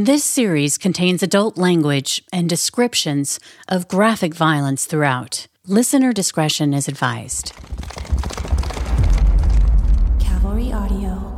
This 0.00 0.22
series 0.22 0.78
contains 0.78 1.24
adult 1.24 1.58
language 1.58 2.22
and 2.32 2.48
descriptions 2.48 3.40
of 3.66 3.88
graphic 3.88 4.32
violence 4.32 4.84
throughout. 4.84 5.48
Listener 5.66 6.12
discretion 6.12 6.72
is 6.72 6.86
advised. 6.86 7.52
Cavalry 10.20 10.72
Audio. 10.72 11.34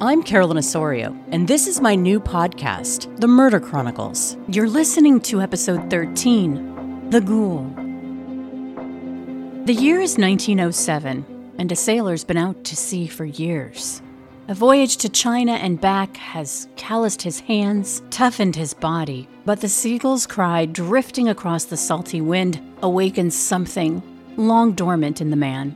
I'm 0.00 0.22
Carolyn 0.22 0.56
Osorio, 0.56 1.14
and 1.30 1.46
this 1.46 1.66
is 1.66 1.78
my 1.78 1.94
new 1.94 2.20
podcast, 2.20 3.14
The 3.20 3.28
Murder 3.28 3.60
Chronicles. 3.60 4.38
You're 4.48 4.70
listening 4.70 5.20
to 5.20 5.42
episode 5.42 5.90
13 5.90 7.10
The 7.10 7.20
Ghoul. 7.20 7.64
The 9.66 9.74
year 9.74 10.00
is 10.00 10.16
1907, 10.16 11.54
and 11.58 11.70
a 11.70 11.76
sailor's 11.76 12.24
been 12.24 12.38
out 12.38 12.64
to 12.64 12.74
sea 12.74 13.06
for 13.06 13.26
years. 13.26 14.00
A 14.46 14.54
voyage 14.54 14.98
to 14.98 15.08
China 15.08 15.52
and 15.52 15.80
back 15.80 16.18
has 16.18 16.68
calloused 16.76 17.22
his 17.22 17.40
hands, 17.40 18.02
toughened 18.10 18.54
his 18.54 18.74
body, 18.74 19.26
but 19.46 19.62
the 19.62 19.70
seagull's 19.70 20.26
cry 20.26 20.66
drifting 20.66 21.30
across 21.30 21.64
the 21.64 21.78
salty 21.78 22.20
wind 22.20 22.60
awakens 22.82 23.34
something 23.34 24.02
long 24.36 24.72
dormant 24.72 25.22
in 25.22 25.30
the 25.30 25.36
man. 25.36 25.74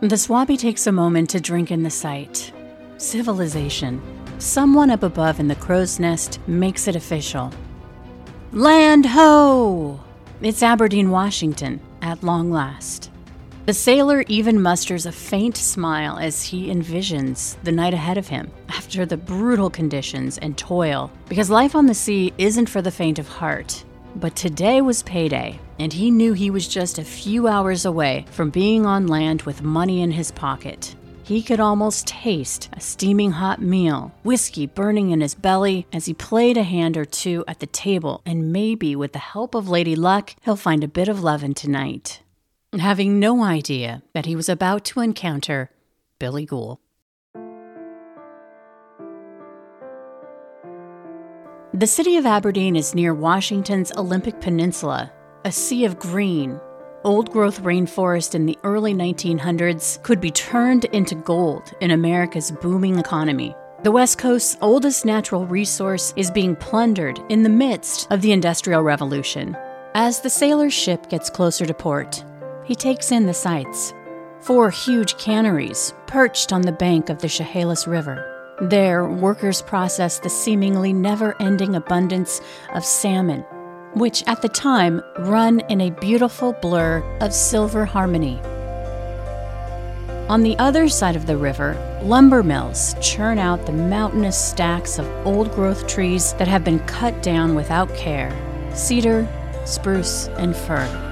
The 0.00 0.16
swabby 0.16 0.58
takes 0.58 0.86
a 0.86 0.92
moment 0.92 1.30
to 1.30 1.40
drink 1.40 1.70
in 1.70 1.82
the 1.82 1.88
sight. 1.88 2.52
Civilization. 2.98 4.02
Someone 4.38 4.90
up 4.90 5.02
above 5.02 5.40
in 5.40 5.48
the 5.48 5.54
crow's 5.54 5.98
nest 5.98 6.40
makes 6.46 6.88
it 6.88 6.96
official. 6.96 7.50
Land 8.52 9.06
ho! 9.06 9.98
It's 10.42 10.62
Aberdeen, 10.62 11.10
Washington, 11.10 11.80
at 12.02 12.22
long 12.22 12.50
last. 12.50 13.10
The 13.70 13.74
sailor 13.74 14.24
even 14.26 14.60
musters 14.60 15.06
a 15.06 15.12
faint 15.12 15.56
smile 15.56 16.18
as 16.18 16.42
he 16.42 16.72
envisions 16.72 17.54
the 17.62 17.70
night 17.70 17.94
ahead 17.94 18.18
of 18.18 18.26
him 18.26 18.50
after 18.68 19.06
the 19.06 19.16
brutal 19.16 19.70
conditions 19.70 20.38
and 20.38 20.58
toil, 20.58 21.08
because 21.28 21.50
life 21.50 21.76
on 21.76 21.86
the 21.86 21.94
sea 21.94 22.32
isn't 22.36 22.68
for 22.68 22.82
the 22.82 22.90
faint 22.90 23.20
of 23.20 23.28
heart. 23.28 23.84
But 24.16 24.34
today 24.34 24.80
was 24.80 25.04
payday, 25.04 25.60
and 25.78 25.92
he 25.92 26.10
knew 26.10 26.32
he 26.32 26.50
was 26.50 26.66
just 26.66 26.98
a 26.98 27.04
few 27.04 27.46
hours 27.46 27.84
away 27.84 28.24
from 28.32 28.50
being 28.50 28.86
on 28.86 29.06
land 29.06 29.42
with 29.42 29.62
money 29.62 30.02
in 30.02 30.10
his 30.10 30.32
pocket. 30.32 30.96
He 31.22 31.40
could 31.40 31.60
almost 31.60 32.08
taste 32.08 32.70
a 32.72 32.80
steaming 32.80 33.30
hot 33.30 33.62
meal, 33.62 34.12
whiskey 34.24 34.66
burning 34.66 35.12
in 35.12 35.20
his 35.20 35.36
belly 35.36 35.86
as 35.92 36.06
he 36.06 36.12
played 36.12 36.56
a 36.56 36.64
hand 36.64 36.96
or 36.96 37.04
two 37.04 37.44
at 37.46 37.60
the 37.60 37.68
table, 37.68 38.20
and 38.26 38.52
maybe 38.52 38.96
with 38.96 39.12
the 39.12 39.20
help 39.20 39.54
of 39.54 39.68
Lady 39.68 39.94
Luck, 39.94 40.34
he'll 40.42 40.56
find 40.56 40.82
a 40.82 40.88
bit 40.88 41.06
of 41.06 41.22
lovin' 41.22 41.54
tonight 41.54 42.20
having 42.78 43.18
no 43.18 43.42
idea 43.42 44.02
that 44.14 44.26
he 44.26 44.36
was 44.36 44.48
about 44.48 44.84
to 44.84 45.00
encounter 45.00 45.70
Billy 46.20 46.46
Ghoul. 46.46 46.80
The 51.74 51.86
city 51.86 52.16
of 52.16 52.26
Aberdeen 52.26 52.76
is 52.76 52.94
near 52.94 53.14
Washington's 53.14 53.90
Olympic 53.96 54.40
Peninsula, 54.40 55.12
a 55.44 55.50
sea 55.50 55.84
of 55.84 55.98
green. 55.98 56.60
Old 57.04 57.32
growth 57.32 57.62
rainforest 57.62 58.34
in 58.34 58.44
the 58.44 58.58
early 58.62 58.92
1900s 58.92 60.02
could 60.02 60.20
be 60.20 60.30
turned 60.30 60.84
into 60.86 61.14
gold 61.14 61.72
in 61.80 61.92
America's 61.92 62.50
booming 62.50 62.98
economy. 62.98 63.54
The 63.82 63.92
West 63.92 64.18
Coast's 64.18 64.58
oldest 64.60 65.06
natural 65.06 65.46
resource 65.46 66.12
is 66.16 66.30
being 66.30 66.54
plundered 66.54 67.18
in 67.30 67.42
the 67.42 67.48
midst 67.48 68.06
of 68.12 68.20
the 68.20 68.32
Industrial 68.32 68.82
Revolution. 68.82 69.56
As 69.94 70.20
the 70.20 70.28
sailor's 70.28 70.74
ship 70.74 71.08
gets 71.08 71.30
closer 71.30 71.64
to 71.64 71.72
port, 71.72 72.22
he 72.70 72.76
takes 72.76 73.10
in 73.10 73.26
the 73.26 73.34
sights. 73.34 73.92
Four 74.38 74.70
huge 74.70 75.18
canneries 75.18 75.92
perched 76.06 76.52
on 76.52 76.62
the 76.62 76.70
bank 76.70 77.08
of 77.08 77.18
the 77.18 77.28
Chehalis 77.28 77.88
River. 77.88 78.24
There, 78.60 79.08
workers 79.08 79.60
process 79.60 80.20
the 80.20 80.30
seemingly 80.30 80.92
never 80.92 81.34
ending 81.42 81.74
abundance 81.74 82.40
of 82.72 82.84
salmon, 82.84 83.40
which 83.94 84.22
at 84.28 84.40
the 84.40 84.48
time 84.48 85.02
run 85.18 85.58
in 85.68 85.80
a 85.80 85.90
beautiful 85.90 86.52
blur 86.62 87.02
of 87.20 87.34
silver 87.34 87.84
harmony. 87.84 88.40
On 90.28 90.44
the 90.44 90.56
other 90.60 90.88
side 90.88 91.16
of 91.16 91.26
the 91.26 91.36
river, 91.36 91.74
lumber 92.04 92.44
mills 92.44 92.94
churn 93.02 93.40
out 93.40 93.66
the 93.66 93.72
mountainous 93.72 94.38
stacks 94.38 95.00
of 95.00 95.26
old 95.26 95.50
growth 95.56 95.88
trees 95.88 96.34
that 96.34 96.46
have 96.46 96.62
been 96.62 96.78
cut 96.86 97.20
down 97.20 97.56
without 97.56 97.92
care 97.96 98.30
cedar, 98.74 99.26
spruce, 99.64 100.28
and 100.38 100.54
fir. 100.54 101.09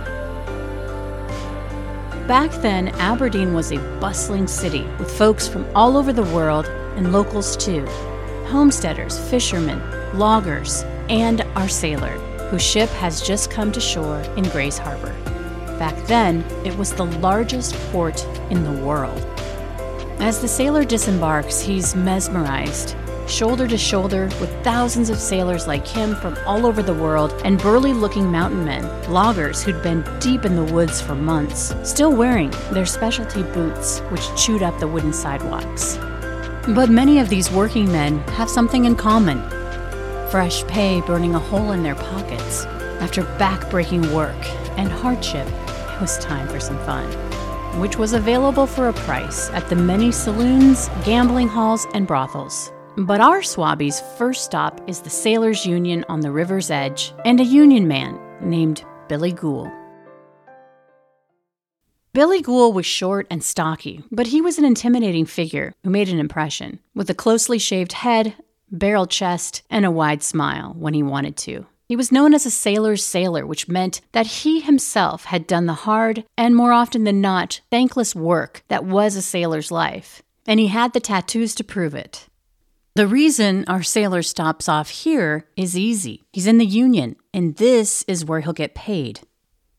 Back 2.29 2.53
then, 2.61 2.89
Aberdeen 2.89 3.55
was 3.55 3.73
a 3.73 3.79
bustling 4.01 4.47
city 4.47 4.83
with 4.99 5.11
folks 5.11 5.49
from 5.49 5.65
all 5.75 5.97
over 5.97 6.13
the 6.13 6.25
world 6.25 6.67
and 6.67 7.11
locals 7.11 7.57
too 7.57 7.87
homesteaders, 8.49 9.19
fishermen, 9.31 9.81
loggers, 10.13 10.83
and 11.09 11.41
our 11.57 11.69
sailor, 11.69 12.19
whose 12.51 12.63
ship 12.63 12.91
has 12.91 13.23
just 13.23 13.51
come 13.51 13.73
to 13.73 13.81
shore 13.81 14.21
in 14.37 14.45
Grays 14.51 14.77
Harbor. 14.77 15.15
Back 15.79 15.97
then, 16.07 16.45
it 16.67 16.77
was 16.77 16.93
the 16.93 17.07
largest 17.07 17.75
port 17.93 18.23
in 18.51 18.63
the 18.63 18.85
world. 18.85 19.25
As 20.21 20.43
the 20.43 20.49
sailor 20.49 20.85
disembarks, 20.85 21.61
he's 21.61 21.97
mesmerized 21.97 22.95
shoulder 23.29 23.67
to 23.69 23.79
shoulder 23.79 24.25
with 24.41 24.65
thousands 24.65 25.11
of 25.11 25.19
sailors 25.19 25.67
like 25.67 25.87
him 25.87 26.15
from 26.17 26.37
all 26.47 26.67
over 26.67 26.83
the 26.83 26.95
world 26.95 27.33
and 27.45 27.59
burly 27.59 27.93
looking 27.93 28.31
mountain 28.31 28.65
men, 28.65 28.85
loggers 29.11 29.63
who'd 29.63 29.83
been 29.83 30.05
deep 30.21 30.45
in 30.45 30.57
the 30.57 30.73
woods 30.73 31.01
for 31.01 31.15
months, 31.15 31.75
still 31.83 32.13
wearing 32.13 32.51
their 32.73 32.87
specialty 32.87 33.43
boots 33.43 34.01
which 34.11 34.35
chewed 34.37 34.63
up 34.63 34.79
the 34.81 34.89
wooden 34.89 35.13
sidewalks. 35.13 35.97
But 36.69 36.91
many 36.91 37.19
of 37.19 37.29
these 37.29 37.51
working 37.51 37.91
men 37.91 38.19
have 38.29 38.51
something 38.51 38.85
in 38.85 38.97
common 38.97 39.43
fresh 40.31 40.63
pay 40.65 41.01
burning 41.01 41.35
a 41.35 41.39
hole 41.39 41.73
in 41.73 41.83
their 41.83 41.95
pockets. 41.95 42.67
After 43.01 43.23
back-breaking 43.39 44.13
work 44.13 44.37
and 44.77 44.91
hardship, 44.91 45.47
it 45.47 46.01
was 46.01 46.19
time 46.19 46.47
for 46.49 46.61
some 46.61 46.79
fun 46.85 47.09
which 47.81 47.97
was 47.97 48.13
available 48.13 48.67
for 48.67 48.89
a 48.89 48.93
price 48.93 49.51
at 49.51 49.69
the 49.69 49.77
many 49.77 50.11
saloons, 50.11 50.89
gambling 51.05 51.49
halls, 51.49 51.87
and 51.95 52.07
brothels. 52.07 52.73
But 52.99 53.21
our 53.21 53.43
Swabby's 53.43 54.01
first 54.19 54.45
stop 54.45 54.81
is 54.89 55.01
the 55.01 55.09
Sailors' 55.09 55.65
Union 55.65 56.05
on 56.09 56.19
the 56.19 56.33
river's 56.33 56.69
edge 56.69 57.15
and 57.25 57.39
a 57.39 57.45
Union 57.45 57.87
man 57.87 58.19
named 58.41 58.85
Billy 59.09 59.31
Ghoul. 59.31 59.71
Billy 62.13 62.43
Ghoul 62.43 62.73
was 62.73 62.87
short 62.87 63.29
and 63.31 63.45
stocky, 63.45 64.03
but 64.11 64.27
he 64.27 64.41
was 64.41 64.59
an 64.59 64.65
intimidating 64.65 65.27
figure 65.27 65.75
who 65.85 65.91
made 65.91 66.09
an 66.09 66.19
impression, 66.19 66.81
with 66.93 67.09
a 67.09 67.15
closely 67.15 67.57
shaved 67.57 67.93
head, 67.93 68.35
barrel 68.69 69.07
chest, 69.07 69.63
and 69.71 69.85
a 69.85 69.93
wide 69.93 70.25
smile 70.25 70.75
when 70.77 70.93
he 70.93 71.03
wanted 71.05 71.37
to. 71.37 71.67
He 71.87 71.95
was 71.95 72.11
known 72.11 72.35
as 72.35 72.47
a 72.47 72.51
sailor's 72.51 73.05
sailor, 73.05 73.47
which 73.47 73.69
meant 73.69 74.01
that 74.11 74.27
he 74.27 74.59
himself 74.59 75.27
had 75.27 75.47
done 75.47 75.67
the 75.67 75.73
hard 75.87 76.25
and 76.37 76.57
more 76.57 76.73
often 76.73 77.05
than 77.05 77.21
not 77.21 77.61
thankless 77.71 78.17
work 78.17 78.65
that 78.67 78.85
was 78.85 79.15
a 79.15 79.23
sailor's 79.23 79.71
life. 79.71 80.21
And 80.49 80.59
he 80.59 80.67
had 80.67 80.95
the 80.95 81.01
tattoos 81.01 81.55
to 81.55 81.63
prove 81.63 81.95
it. 81.95 82.28
The 82.99 83.07
reason 83.07 83.65
our 83.69 83.85
sailor 83.85 84.23
stops 84.23 84.69
off 84.69 84.91
here 84.91 85.47
is 85.57 85.79
easy. 85.79 86.25
He's 86.33 86.49
in 86.49 86.59
the 86.59 86.67
Union, 86.67 87.15
and 87.33 87.55
this 87.55 88.03
is 88.09 88.25
where 88.25 88.41
he'll 88.41 88.53
get 88.53 88.75
paid. 88.75 89.21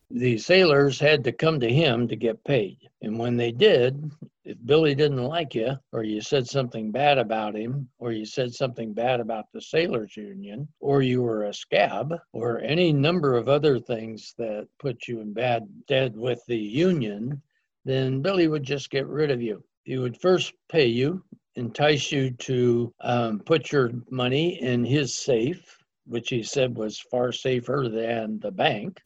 The 0.10 0.38
sailors 0.38 1.02
had 1.02 1.26
to 1.26 1.34
come 1.34 1.60
to 1.60 1.70
him 1.70 2.08
to 2.08 2.16
get 2.16 2.42
paid. 2.46 2.78
And 3.02 3.20
when 3.20 3.36
they 3.36 3.52
did, 3.52 4.10
if 4.46 4.56
Billy 4.64 4.96
didn't 4.96 5.22
like 5.22 5.54
you, 5.54 5.76
or 5.92 6.04
you 6.04 6.22
said 6.22 6.48
something 6.48 6.94
bad 6.94 7.18
about 7.18 7.58
him, 7.58 7.90
or 8.00 8.14
you 8.14 8.26
said 8.26 8.54
something 8.54 8.94
bad 8.94 9.20
about 9.20 9.52
the 9.52 9.60
Sailors 9.60 10.16
Union, 10.16 10.70
or 10.80 11.02
you 11.02 11.22
were 11.22 11.44
a 11.44 11.54
scab, 11.54 12.16
or 12.32 12.62
any 12.62 12.94
number 12.94 13.36
of 13.36 13.50
other 13.50 13.82
things 13.82 14.34
that 14.38 14.70
put 14.80 15.10
you 15.10 15.20
in 15.20 15.34
bad 15.34 15.68
stead 15.84 16.16
with 16.16 16.42
the 16.48 16.56
Union, 16.56 17.42
then 17.84 18.22
Billy 18.22 18.48
would 18.48 18.64
just 18.64 18.90
get 18.90 19.08
rid 19.08 19.30
of 19.30 19.42
you. 19.42 19.62
He 19.84 19.98
would 19.98 20.20
first 20.20 20.54
pay 20.70 20.88
you 20.88 21.24
entice 21.60 22.12
you 22.12 22.32
to 22.32 22.94
um, 23.02 23.40
put 23.40 23.72
your 23.72 23.92
money 24.10 24.62
in 24.62 24.84
his 24.84 25.16
safe, 25.18 25.78
which 26.06 26.30
he 26.30 26.42
said 26.42 26.78
was 26.78 27.00
far 27.12 27.32
safer 27.32 27.88
than 27.92 28.40
the 28.40 28.52
bank. 28.52 29.02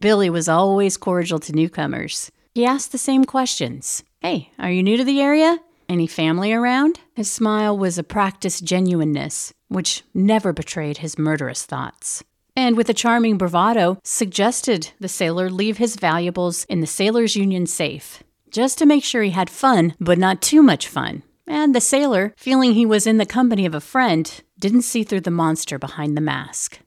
Billy 0.00 0.28
was 0.28 0.48
always 0.48 0.96
cordial 0.96 1.38
to 1.40 1.52
newcomers. 1.52 2.30
He 2.54 2.66
asked 2.66 2.92
the 2.92 2.98
same 2.98 3.24
questions 3.24 4.04
Hey, 4.20 4.50
are 4.58 4.70
you 4.70 4.82
new 4.82 4.96
to 4.96 5.04
the 5.04 5.20
area? 5.20 5.58
Any 5.88 6.06
family 6.06 6.52
around? 6.52 7.00
His 7.14 7.30
smile 7.30 7.76
was 7.76 7.96
a 7.96 8.02
practiced 8.02 8.64
genuineness, 8.64 9.52
which 9.68 10.02
never 10.12 10.52
betrayed 10.52 10.98
his 10.98 11.18
murderous 11.18 11.64
thoughts. 11.64 12.24
And 12.56 12.76
with 12.76 12.88
a 12.88 12.94
charming 12.94 13.38
bravado, 13.38 13.98
suggested 14.02 14.90
the 14.98 15.08
sailor 15.08 15.48
leave 15.50 15.76
his 15.76 15.96
valuables 15.96 16.64
in 16.64 16.80
the 16.80 16.86
Sailors' 16.86 17.36
Union 17.36 17.66
safe, 17.66 18.22
just 18.56 18.78
to 18.78 18.86
make 18.86 19.04
sure 19.04 19.22
he 19.22 19.32
had 19.32 19.50
fun, 19.50 19.94
but 20.00 20.16
not 20.16 20.40
too 20.40 20.62
much 20.62 20.88
fun. 20.88 21.22
And 21.46 21.74
the 21.74 21.80
sailor, 21.82 22.32
feeling 22.38 22.72
he 22.72 22.86
was 22.86 23.06
in 23.06 23.18
the 23.18 23.26
company 23.26 23.66
of 23.66 23.74
a 23.74 23.82
friend, 23.82 24.24
didn't 24.58 24.80
see 24.80 25.04
through 25.04 25.20
the 25.20 25.30
monster 25.30 25.78
behind 25.78 26.16
the 26.16 26.22
mask. 26.22 26.80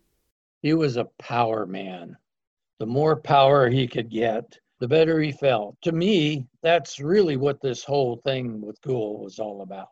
He 0.63 0.74
was 0.74 0.98
a 0.98 1.12
power 1.19 1.68
man. 1.68 2.18
The 2.80 2.88
more 2.88 3.16
power 3.16 3.69
he 3.69 3.88
could 3.88 4.10
get, 4.10 4.57
the 4.80 4.88
better 4.88 5.21
he 5.21 5.31
felt. 5.31 5.80
To 5.83 5.92
me, 5.92 6.48
that's 6.63 7.00
really 7.00 7.38
what 7.38 7.62
this 7.62 7.83
whole 7.83 8.19
thing 8.25 8.62
with 8.62 8.81
Ghoul 8.81 9.24
was 9.24 9.38
all 9.38 9.62
about. 9.62 9.89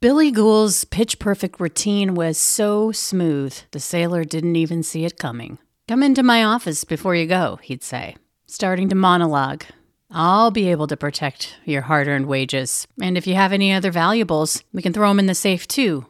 Billy 0.00 0.30
Ghoul's 0.30 0.84
pitch 0.84 1.18
perfect 1.18 1.60
routine 1.60 2.14
was 2.14 2.38
so 2.38 2.92
smooth, 2.92 3.54
the 3.72 3.80
sailor 3.80 4.24
didn't 4.24 4.56
even 4.56 4.82
see 4.82 5.04
it 5.04 5.18
coming. 5.18 5.58
Come 5.86 6.02
into 6.02 6.22
my 6.22 6.42
office 6.42 6.84
before 6.84 7.14
you 7.14 7.26
go, 7.26 7.58
he'd 7.62 7.82
say, 7.82 8.16
starting 8.46 8.88
to 8.88 8.94
monologue. 8.94 9.64
I'll 10.12 10.50
be 10.50 10.68
able 10.72 10.88
to 10.88 10.96
protect 10.96 11.54
your 11.64 11.82
hard 11.82 12.08
earned 12.08 12.26
wages, 12.26 12.88
and 13.00 13.16
if 13.16 13.28
you 13.28 13.36
have 13.36 13.52
any 13.52 13.72
other 13.72 13.92
valuables, 13.92 14.64
we 14.72 14.82
can 14.82 14.92
throw 14.92 15.08
them 15.08 15.20
in 15.20 15.26
the 15.26 15.36
safe 15.36 15.68
too. 15.68 16.06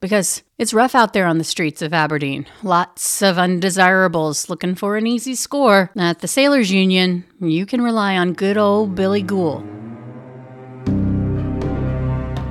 Because 0.00 0.42
it's 0.58 0.74
rough 0.74 0.96
out 0.96 1.12
there 1.12 1.26
on 1.26 1.38
the 1.38 1.44
streets 1.44 1.80
of 1.80 1.94
Aberdeen. 1.94 2.46
Lots 2.64 3.22
of 3.22 3.38
undesirables 3.38 4.50
looking 4.50 4.74
for 4.74 4.96
an 4.96 5.06
easy 5.06 5.36
score. 5.36 5.92
At 5.96 6.18
the 6.18 6.28
Sailors 6.28 6.72
Union, 6.72 7.24
you 7.40 7.66
can 7.66 7.82
rely 7.82 8.16
on 8.16 8.32
good 8.32 8.58
old 8.58 8.96
Billy 8.96 9.22
Ghoul. 9.22 9.64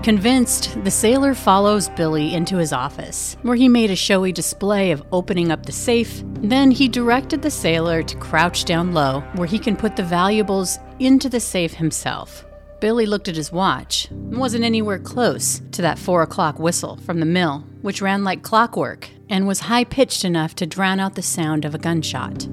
Convinced, 0.02 0.84
the 0.84 0.92
sailor 0.92 1.34
follows 1.34 1.90
Billy 1.90 2.36
into 2.36 2.58
his 2.58 2.72
office, 2.72 3.38
where 3.42 3.56
he 3.56 3.68
made 3.68 3.90
a 3.90 3.96
showy 3.96 4.32
display 4.32 4.92
of 4.92 5.04
opening 5.12 5.52
up 5.52 5.66
the 5.66 5.72
safe. 5.72 6.22
Then 6.42 6.70
he 6.70 6.88
directed 6.88 7.42
the 7.42 7.50
sailor 7.50 8.04
to 8.04 8.18
crouch 8.18 8.66
down 8.66 8.94
low, 8.94 9.22
where 9.34 9.48
he 9.48 9.58
can 9.58 9.76
put 9.76 9.96
the 9.96 10.04
valuables 10.04 10.78
into 11.00 11.30
the 11.30 11.40
safe 11.40 11.76
himself. 11.76 12.46
Billy 12.80 13.06
looked 13.06 13.28
at 13.28 13.36
his 13.36 13.52
watch 13.52 14.08
and 14.12 14.38
wasn't 14.38 14.64
anywhere 14.64 15.00
close 15.00 15.62
to 15.72 15.82
that 15.82 15.98
four 15.98 16.22
o'clock 16.22 16.60
whistle 16.60 16.98
from 16.98 17.20
the 17.20 17.26
mill, 17.26 17.64
which 17.82 18.02
ran 18.02 18.24
like 18.24 18.44
clockwork 18.44 19.10
and 19.30 19.48
was 19.48 19.62
high 19.62 19.84
pitched 19.84 20.26
enough 20.26 20.56
to 20.56 20.66
drown 20.66 21.00
out 21.00 21.16
the 21.16 21.22
sound 21.22 21.66
of 21.66 21.74
a 21.74 21.80
gunshot. 21.80 22.48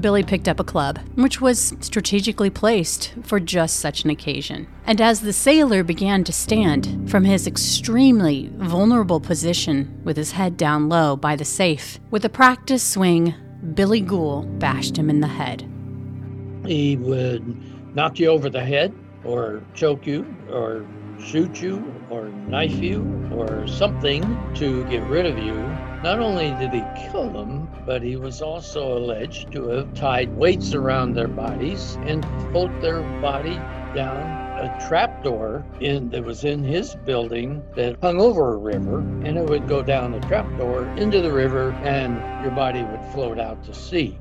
Billy 0.00 0.24
picked 0.24 0.48
up 0.48 0.58
a 0.58 0.64
club, 0.64 0.98
which 1.14 1.40
was 1.40 1.74
strategically 1.80 2.50
placed 2.50 3.14
for 3.22 3.38
just 3.38 3.78
such 3.78 4.02
an 4.02 4.10
occasion. 4.10 4.66
And 4.84 5.00
as 5.00 5.20
the 5.20 5.32
sailor 5.32 5.84
began 5.84 6.24
to 6.24 6.32
stand 6.32 7.08
from 7.08 7.24
his 7.24 7.46
extremely 7.46 8.50
vulnerable 8.54 9.20
position 9.20 10.00
with 10.02 10.16
his 10.16 10.32
head 10.32 10.56
down 10.56 10.88
low 10.88 11.14
by 11.14 11.36
the 11.36 11.44
safe, 11.44 12.00
with 12.10 12.24
a 12.24 12.28
practice 12.28 12.82
swing, 12.82 13.34
Billy 13.74 14.00
Ghoul 14.00 14.42
bashed 14.42 14.96
him 14.96 15.08
in 15.08 15.20
the 15.20 15.28
head. 15.28 15.71
He 16.66 16.96
would 16.96 17.94
knock 17.94 18.18
you 18.18 18.28
over 18.28 18.48
the 18.48 18.64
head, 18.64 18.94
or 19.24 19.62
choke 19.74 20.06
you, 20.06 20.26
or 20.50 20.86
shoot 21.18 21.60
you, 21.60 22.06
or 22.08 22.28
knife 22.30 22.80
you, 22.82 23.02
or 23.32 23.66
something 23.66 24.22
to 24.54 24.84
get 24.84 25.02
rid 25.08 25.26
of 25.26 25.38
you 25.38 25.54
not 26.02 26.18
only 26.18 26.50
did 26.58 26.72
he 26.72 26.82
kill 27.10 27.30
them, 27.30 27.68
but 27.86 28.02
he 28.02 28.16
was 28.16 28.42
also 28.42 28.98
alleged 28.98 29.52
to 29.52 29.68
have 29.68 29.94
tied 29.94 30.34
weights 30.36 30.74
around 30.74 31.14
their 31.14 31.28
bodies 31.28 31.96
and 32.02 32.24
pulled 32.52 32.80
their 32.80 33.02
body 33.20 33.54
down 33.94 34.42
a 34.58 34.86
trapdoor 34.88 35.64
in 35.80 36.08
that 36.10 36.24
was 36.24 36.44
in 36.44 36.64
his 36.64 36.96
building 37.04 37.62
that 37.76 37.96
hung 38.02 38.20
over 38.20 38.54
a 38.54 38.56
river 38.56 38.98
and 39.24 39.38
it 39.38 39.48
would 39.48 39.68
go 39.68 39.82
down 39.82 40.10
the 40.10 40.20
trapdoor 40.20 40.86
into 40.96 41.20
the 41.20 41.32
river 41.32 41.70
and 41.84 42.16
your 42.42 42.52
body 42.52 42.82
would 42.82 43.04
float 43.12 43.38
out 43.38 43.62
to 43.64 43.72
sea. 43.72 44.18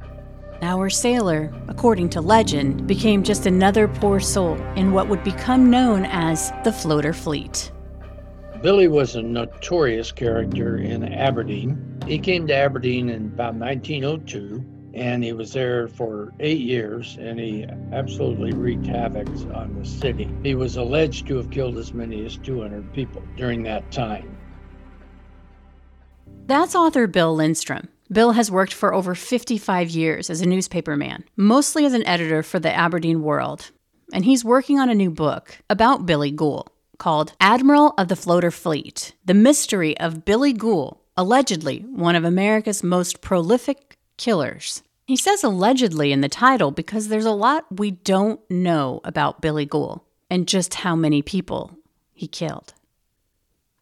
Our 0.63 0.91
sailor, 0.91 1.51
according 1.67 2.09
to 2.09 2.21
legend, 2.21 2.85
became 2.85 3.23
just 3.23 3.47
another 3.47 3.87
poor 3.87 4.19
soul 4.19 4.55
in 4.75 4.91
what 4.91 5.09
would 5.09 5.23
become 5.23 5.71
known 5.71 6.05
as 6.05 6.53
the 6.63 6.71
floater 6.71 7.13
fleet. 7.13 7.71
Billy 8.61 8.87
was 8.87 9.15
a 9.15 9.23
notorious 9.23 10.11
character 10.11 10.77
in 10.77 11.03
Aberdeen. 11.03 11.99
He 12.05 12.19
came 12.19 12.45
to 12.45 12.53
Aberdeen 12.53 13.09
in 13.09 13.25
about 13.25 13.55
1902 13.55 14.63
and 14.93 15.23
he 15.23 15.33
was 15.33 15.51
there 15.53 15.87
for 15.87 16.31
eight 16.39 16.59
years 16.59 17.17
and 17.19 17.39
he 17.39 17.65
absolutely 17.91 18.51
wreaked 18.51 18.85
havoc 18.85 19.27
on 19.55 19.75
the 19.79 19.85
city. 19.85 20.29
He 20.43 20.53
was 20.53 20.75
alleged 20.75 21.25
to 21.27 21.37
have 21.37 21.49
killed 21.49 21.77
as 21.79 21.91
many 21.91 22.23
as 22.23 22.37
200 22.37 22.93
people 22.93 23.23
during 23.35 23.63
that 23.63 23.89
time. 23.91 24.37
That's 26.45 26.75
author 26.75 27.07
Bill 27.07 27.33
Lindstrom. 27.33 27.87
Bill 28.11 28.33
has 28.33 28.51
worked 28.51 28.73
for 28.73 28.93
over 28.93 29.15
55 29.15 29.89
years 29.89 30.29
as 30.29 30.41
a 30.41 30.45
newspaperman, 30.45 31.23
mostly 31.37 31.85
as 31.85 31.93
an 31.93 32.05
editor 32.05 32.43
for 32.43 32.59
the 32.59 32.73
Aberdeen 32.73 33.21
World. 33.21 33.71
And 34.11 34.25
he's 34.25 34.43
working 34.43 34.79
on 34.79 34.89
a 34.89 34.95
new 34.95 35.09
book 35.09 35.59
about 35.69 36.05
Billy 36.05 36.31
Ghoul 36.31 36.67
called 36.97 37.31
Admiral 37.39 37.93
of 37.97 38.09
the 38.09 38.17
Floater 38.17 38.51
Fleet 38.51 39.13
The 39.23 39.33
Mystery 39.33 39.97
of 39.97 40.25
Billy 40.25 40.51
Ghoul, 40.51 41.01
allegedly 41.15 41.85
one 41.89 42.17
of 42.17 42.25
America's 42.25 42.83
most 42.83 43.21
prolific 43.21 43.97
killers. 44.17 44.83
He 45.07 45.15
says 45.15 45.41
allegedly 45.41 46.11
in 46.11 46.19
the 46.19 46.29
title 46.29 46.71
because 46.71 47.07
there's 47.07 47.25
a 47.25 47.31
lot 47.31 47.79
we 47.79 47.91
don't 47.91 48.41
know 48.51 48.99
about 49.05 49.41
Billy 49.41 49.65
Ghoul 49.65 50.03
and 50.29 50.49
just 50.49 50.73
how 50.73 50.97
many 50.97 51.21
people 51.21 51.77
he 52.13 52.27
killed. 52.27 52.73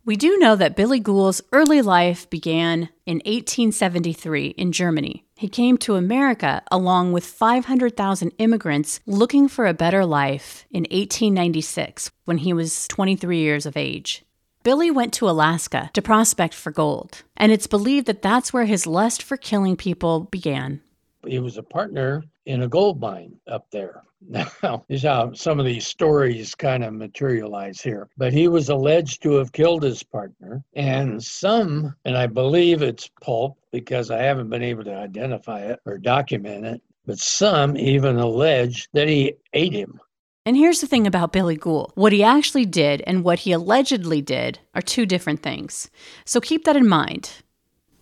We 0.10 0.18
do 0.18 0.40
know 0.40 0.56
that 0.56 0.76
Billy 0.76 1.00
Ghoul's 1.00 1.40
early 1.52 1.84
life 1.84 2.28
began 2.32 2.90
in 3.06 3.18
1873 3.18 4.56
in 4.58 4.72
Germany. 4.72 5.24
He 5.36 5.48
came 5.48 5.78
to 5.78 5.94
America 5.94 6.64
along 6.72 7.12
with 7.12 7.24
500,000 7.24 8.32
immigrants 8.40 9.02
looking 9.06 9.48
for 9.48 9.68
a 9.68 9.74
better 9.76 10.08
life 10.08 10.66
in 10.72 10.82
1896 10.90 12.10
when 12.26 12.40
he 12.40 12.54
was 12.54 12.88
23 12.88 13.38
years 13.38 13.68
of 13.68 13.78
age. 13.78 14.26
Billy 14.64 14.90
went 14.90 15.14
to 15.14 15.30
Alaska 15.30 15.92
to 15.94 16.02
prospect 16.02 16.56
for 16.56 16.72
gold, 16.72 17.22
and 17.38 17.52
it's 17.52 17.68
believed 17.68 18.08
that 18.08 18.24
that's 18.24 18.52
where 18.52 18.66
his 18.66 18.88
lust 18.88 19.22
for 19.22 19.38
killing 19.38 19.78
people 19.78 20.22
began. 20.22 20.82
He 21.28 21.38
was 21.38 21.56
a 21.56 21.62
partner 21.62 22.24
in 22.48 22.64
a 22.64 22.68
gold 22.68 23.00
mine 23.00 23.36
up 23.46 23.68
there. 23.70 24.02
Now, 24.22 24.86
is 24.90 25.04
how 25.04 25.30
uh, 25.30 25.34
some 25.34 25.60
of 25.60 25.66
these 25.66 25.88
stories 25.88 26.56
kind 26.56 26.84
of 26.84 26.94
materialize 26.94 27.82
here. 27.82 28.10
But 28.18 28.34
he 28.34 28.48
was 28.48 28.70
alleged 28.70 29.24
to 29.24 29.34
have 29.36 29.52
killed 29.52 29.84
his 29.84 30.04
partner, 30.04 30.64
and 30.74 31.10
mm-hmm. 31.10 31.20
some, 31.20 31.96
and 32.06 32.18
I 32.18 32.28
believe 32.28 32.82
it's 32.82 33.10
pulp 33.22 33.58
because 33.72 34.12
I 34.12 34.22
haven't 34.22 34.50
been 34.50 34.64
able 34.64 34.84
to 34.86 34.96
identify 34.96 35.62
it 35.62 35.80
or 35.86 35.98
document 35.98 36.66
it, 36.66 36.82
but 37.06 37.20
some 37.20 37.78
even 37.78 38.18
allege 38.18 38.90
that 38.94 39.08
he 39.08 39.34
ate 39.54 39.74
him. 39.74 40.00
And 40.46 40.58
here's 40.58 40.82
the 40.82 40.88
thing 40.88 41.06
about 41.06 41.32
Billy 41.32 41.58
Ghoul 41.58 41.92
what 41.96 42.14
he 42.14 42.24
actually 42.24 42.66
did 42.66 43.04
and 43.06 43.24
what 43.24 43.40
he 43.40 43.52
allegedly 43.52 44.22
did 44.22 44.60
are 44.74 44.82
two 44.82 45.06
different 45.06 45.44
things. 45.44 45.90
So 46.26 46.42
keep 46.42 46.66
that 46.66 46.76
in 46.76 46.88
mind 46.88 47.32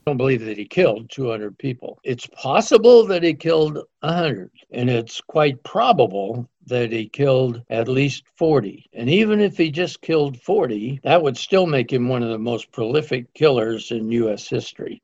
don't 0.07 0.15
believe 0.15 0.45
that 0.45 0.57
he 0.57 0.63
killed 0.63 1.09
200 1.09 1.57
people. 1.57 1.99
It's 2.03 2.25
possible 2.27 3.05
that 3.07 3.23
he 3.23 3.33
killed 3.33 3.75
100, 3.99 4.49
and 4.71 4.89
it's 4.89 5.19
quite 5.19 5.61
probable 5.63 6.47
that 6.65 6.93
he 6.93 7.09
killed 7.09 7.61
at 7.69 7.89
least 7.89 8.23
40. 8.37 8.89
And 8.93 9.09
even 9.09 9.41
if 9.41 9.57
he 9.57 9.69
just 9.69 10.01
killed 10.01 10.41
40, 10.41 11.01
that 11.03 11.21
would 11.21 11.35
still 11.37 11.67
make 11.67 11.91
him 11.91 12.07
one 12.07 12.23
of 12.23 12.29
the 12.29 12.37
most 12.37 12.71
prolific 12.71 13.33
killers 13.33 13.91
in 13.91 14.09
U.S. 14.13 14.47
history. 14.47 15.01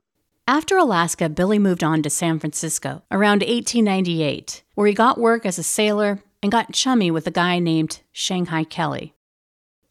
After 0.48 0.78
Alaska, 0.78 1.28
Billy 1.28 1.60
moved 1.60 1.84
on 1.84 2.02
to 2.04 2.10
San 2.10 2.40
Francisco 2.40 3.04
around 3.12 3.42
1898, 3.42 4.64
where 4.76 4.88
he 4.88 4.94
got 4.94 5.18
work 5.18 5.46
as 5.46 5.60
a 5.60 5.64
sailor 5.64 6.24
and 6.42 6.50
got 6.50 6.72
chummy 6.72 7.12
with 7.12 7.28
a 7.28 7.32
guy 7.32 7.60
named 7.60 8.00
Shanghai 8.14 8.64
Kelly. 8.64 9.13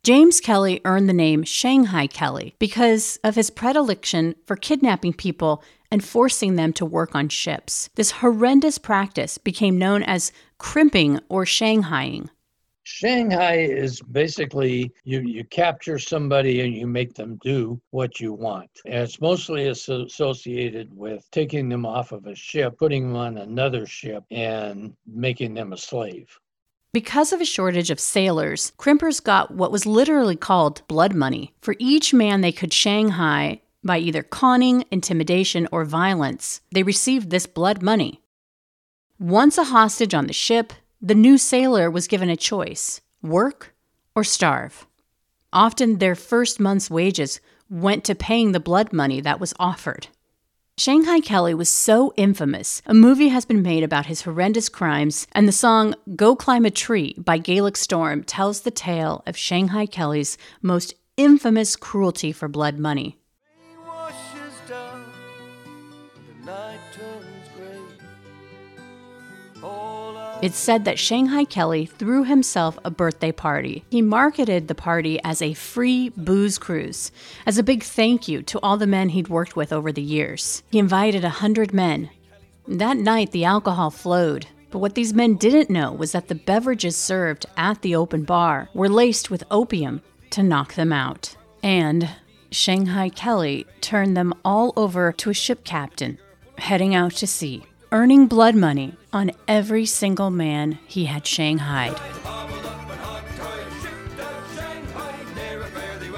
James 0.04 0.40
Kelly 0.40 0.80
earned 0.84 1.08
the 1.08 1.12
name 1.12 1.44
Shanghai 1.44 2.08
Kelly 2.08 2.56
because 2.58 3.20
of 3.22 3.36
his 3.36 3.50
predilection 3.50 4.34
for 4.46 4.56
kidnapping 4.56 5.12
people 5.12 5.62
and 5.92 6.04
forcing 6.04 6.56
them 6.56 6.72
to 6.72 6.84
work 6.84 7.14
on 7.14 7.28
ships. 7.28 7.88
This 7.94 8.10
horrendous 8.10 8.78
practice 8.78 9.38
became 9.38 9.78
known 9.78 10.02
as 10.02 10.32
crimping 10.58 11.20
or 11.28 11.44
Shanghaiing. 11.44 12.30
Shanghai 12.82 13.58
is 13.58 14.00
basically 14.00 14.90
you, 15.04 15.20
you 15.20 15.44
capture 15.44 16.00
somebody 16.00 16.62
and 16.62 16.74
you 16.74 16.88
make 16.88 17.14
them 17.14 17.38
do 17.40 17.80
what 17.90 18.18
you 18.18 18.32
want. 18.32 18.70
And 18.84 19.04
it's 19.04 19.20
mostly 19.20 19.68
associated 19.68 20.88
with 20.96 21.30
taking 21.30 21.68
them 21.68 21.86
off 21.86 22.10
of 22.10 22.26
a 22.26 22.34
ship, 22.34 22.76
putting 22.76 23.06
them 23.06 23.16
on 23.16 23.38
another 23.38 23.86
ship, 23.86 24.24
and 24.32 24.96
making 25.06 25.54
them 25.54 25.72
a 25.72 25.76
slave. 25.76 26.26
Because 26.92 27.32
of 27.32 27.40
a 27.40 27.46
shortage 27.46 27.90
of 27.90 27.98
sailors, 27.98 28.72
crimpers 28.76 29.22
got 29.22 29.50
what 29.50 29.72
was 29.72 29.86
literally 29.86 30.36
called 30.36 30.86
blood 30.88 31.14
money. 31.14 31.54
For 31.62 31.74
each 31.78 32.12
man 32.12 32.42
they 32.42 32.52
could 32.52 32.70
Shanghai 32.70 33.62
by 33.82 33.96
either 33.96 34.22
conning, 34.22 34.84
intimidation, 34.90 35.66
or 35.72 35.86
violence, 35.86 36.60
they 36.70 36.82
received 36.82 37.30
this 37.30 37.46
blood 37.46 37.82
money. 37.82 38.20
Once 39.18 39.56
a 39.56 39.64
hostage 39.64 40.12
on 40.12 40.26
the 40.26 40.34
ship, 40.34 40.74
the 41.00 41.14
new 41.14 41.38
sailor 41.38 41.90
was 41.90 42.06
given 42.06 42.28
a 42.28 42.36
choice 42.36 43.00
work 43.22 43.74
or 44.14 44.22
starve. 44.22 44.86
Often 45.50 45.96
their 45.96 46.14
first 46.14 46.60
month's 46.60 46.90
wages 46.90 47.40
went 47.70 48.04
to 48.04 48.14
paying 48.14 48.52
the 48.52 48.60
blood 48.60 48.92
money 48.92 49.22
that 49.22 49.40
was 49.40 49.54
offered. 49.58 50.08
Shanghai 50.78 51.20
Kelly 51.20 51.52
was 51.52 51.68
so 51.68 52.14
infamous, 52.16 52.80
a 52.86 52.94
movie 52.94 53.28
has 53.28 53.44
been 53.44 53.60
made 53.60 53.84
about 53.84 54.06
his 54.06 54.22
horrendous 54.22 54.70
crimes, 54.70 55.26
and 55.32 55.46
the 55.46 55.52
song 55.52 55.94
Go 56.16 56.34
Climb 56.34 56.64
a 56.64 56.70
Tree 56.70 57.14
by 57.18 57.36
Gaelic 57.36 57.76
Storm 57.76 58.24
tells 58.24 58.62
the 58.62 58.70
tale 58.70 59.22
of 59.26 59.36
Shanghai 59.36 59.84
Kelly's 59.84 60.38
most 60.62 60.94
infamous 61.18 61.76
cruelty 61.76 62.32
for 62.32 62.48
blood 62.48 62.78
money. 62.78 63.18
Down, 64.66 65.04
It's 70.42 70.58
said 70.58 70.84
that 70.84 70.98
Shanghai 70.98 71.44
Kelly 71.44 71.86
threw 71.86 72.24
himself 72.24 72.76
a 72.84 72.90
birthday 72.90 73.30
party. 73.30 73.84
He 73.90 74.02
marketed 74.02 74.66
the 74.66 74.74
party 74.74 75.20
as 75.22 75.40
a 75.40 75.54
free 75.54 76.08
booze 76.10 76.58
cruise, 76.58 77.12
as 77.46 77.58
a 77.58 77.62
big 77.62 77.84
thank 77.84 78.26
you 78.26 78.42
to 78.42 78.58
all 78.60 78.76
the 78.76 78.86
men 78.86 79.10
he'd 79.10 79.28
worked 79.28 79.54
with 79.54 79.72
over 79.72 79.92
the 79.92 80.02
years. 80.02 80.64
He 80.70 80.80
invited 80.80 81.24
a 81.24 81.28
hundred 81.28 81.72
men. 81.72 82.10
That 82.66 82.96
night, 82.96 83.30
the 83.30 83.44
alcohol 83.44 83.90
flowed. 83.90 84.46
But 84.72 84.78
what 84.78 84.94
these 84.94 85.14
men 85.14 85.36
didn't 85.36 85.70
know 85.70 85.92
was 85.92 86.12
that 86.12 86.28
the 86.28 86.34
beverages 86.34 86.96
served 86.96 87.46
at 87.56 87.82
the 87.82 87.94
open 87.94 88.24
bar 88.24 88.68
were 88.74 88.88
laced 88.88 89.30
with 89.30 89.44
opium 89.50 90.02
to 90.30 90.42
knock 90.42 90.74
them 90.74 90.92
out. 90.92 91.36
And 91.62 92.08
Shanghai 92.50 93.10
Kelly 93.10 93.66
turned 93.80 94.16
them 94.16 94.34
all 94.44 94.72
over 94.76 95.12
to 95.12 95.30
a 95.30 95.34
ship 95.34 95.62
captain 95.62 96.18
heading 96.58 96.94
out 96.94 97.12
to 97.12 97.26
sea, 97.26 97.64
earning 97.92 98.26
blood 98.26 98.54
money 98.54 98.96
on 99.12 99.30
every 99.46 99.84
single 99.84 100.30
man 100.30 100.78
he 100.86 101.04
had 101.04 101.24
shanghaied. 101.24 101.94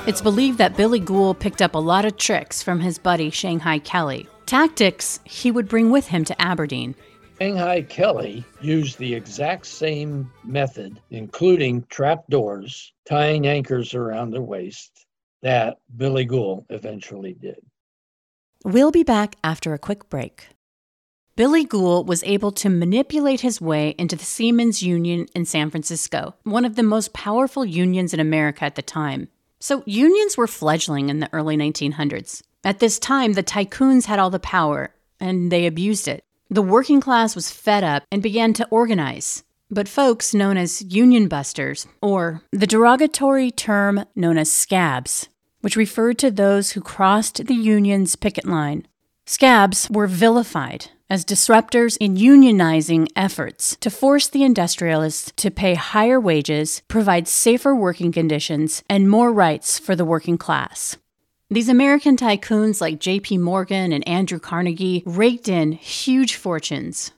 It's 0.07 0.21
believed 0.21 0.59
that 0.59 0.77
Billy 0.77 1.01
Gould 1.01 1.41
picked 1.41 1.61
up 1.61 1.75
a 1.75 1.79
lot 1.79 2.05
of 2.05 2.17
tricks 2.17 2.63
from 2.63 2.79
his 2.79 2.99
buddy 2.99 3.31
Shanghai 3.31 3.79
Kelly, 3.81 4.29
tactics 4.47 5.19
he 5.25 5.51
would 5.51 5.69
bring 5.69 5.91
with 5.91 6.07
him 6.07 6.25
to 6.27 6.41
Aberdeen. 6.41 6.95
Shanghai 7.41 7.83
Kelly 7.83 8.45
used 8.61 8.99
the 8.99 9.13
exact 9.13 9.67
same 9.67 10.31
method, 10.45 11.01
including 11.11 11.85
trap 11.89 12.25
doors, 12.29 12.93
tying 13.05 13.49
anchors 13.49 13.95
around 13.95 14.31
the 14.31 14.43
waist, 14.43 15.07
that 15.43 15.79
Billy 15.97 16.25
Gould 16.25 16.67
eventually 16.69 17.35
did. 17.35 17.59
We'll 18.65 18.93
be 18.93 19.03
back 19.03 19.37
after 19.43 19.75
a 19.75 19.79
quick 19.79 20.09
break. 20.09 20.54
Billy 21.37 21.65
Gould 21.65 22.07
was 22.07 22.23
able 22.23 22.53
to 22.53 22.69
manipulate 22.69 23.41
his 23.41 23.61
way 23.61 23.97
into 23.99 24.15
the 24.15 24.25
Seamen's 24.25 24.85
Union 24.85 25.27
in 25.35 25.45
San 25.45 25.69
Francisco, 25.69 26.37
one 26.45 26.65
of 26.65 26.77
the 26.77 26.85
most 26.85 27.13
powerful 27.13 27.65
unions 27.65 28.15
in 28.15 28.21
America 28.21 28.65
at 28.65 28.77
the 28.77 28.83
time. 28.83 29.27
So, 29.59 29.83
unions 29.85 30.37
were 30.37 30.47
fledgling 30.47 31.09
in 31.09 31.19
the 31.19 31.33
early 31.33 31.57
1900s. 31.57 32.43
At 32.63 32.79
this 32.79 33.01
time, 33.01 33.33
the 33.33 33.43
tycoons 33.43 34.05
had 34.05 34.21
all 34.21 34.31
the 34.31 34.39
power, 34.39 34.95
and 35.19 35.51
they 35.51 35.67
abused 35.67 36.07
it. 36.07 36.25
The 36.51 36.63
working 36.63 37.01
class 37.01 37.35
was 37.35 37.51
fed 37.51 37.83
up 37.83 38.05
and 38.13 38.23
began 38.23 38.53
to 38.53 38.69
organize. 38.69 39.43
But 39.73 39.89
folks 39.89 40.35
known 40.35 40.57
as 40.57 40.83
union 40.83 41.27
busters, 41.27 41.89
or 42.01 42.43
the 42.53 42.67
derogatory 42.67 43.51
term 43.51 44.05
known 44.15 44.39
as 44.39 44.53
scabs, 44.53 45.29
which 45.63 45.75
referred 45.75 46.19
to 46.19 46.31
those 46.31 46.73
who 46.73 46.81
crossed 46.81 47.47
the 47.47 47.55
union's 47.55 48.15
picket 48.15 48.45
line, 48.45 48.87
scabs 49.27 49.89
were 49.91 50.07
vilified 50.07 50.87
as 51.11 51.25
disruptors 51.25 51.97
in 52.01 52.17
unionizing 52.17 53.09
efforts 53.15 53.77
to 53.81 53.91
force 53.91 54.29
the 54.29 54.43
industrialists 54.43 55.33
to 55.37 55.51
pay 55.51 55.75
higher 55.75 56.19
wages, 56.19 56.83
provide 56.89 57.29
safer 57.29 57.75
working 57.75 58.11
conditions, 58.11 58.83
and 58.89 59.09
more 59.09 59.33
rights 59.33 59.79
for 59.79 59.95
the 59.95 60.05
working 60.05 60.39
class. 60.39 60.97
These 61.51 61.69
American 61.69 62.17
tycoons 62.17 62.81
like 62.81 62.99
J.P. 62.99 63.39
Morgan 63.39 63.93
and 63.93 64.07
Andrew 64.09 64.41
Carnegie 64.41 65.03
raked 65.05 65.49
in 65.49 65.73
huge 65.73 66.37
fortunes. 66.37 67.13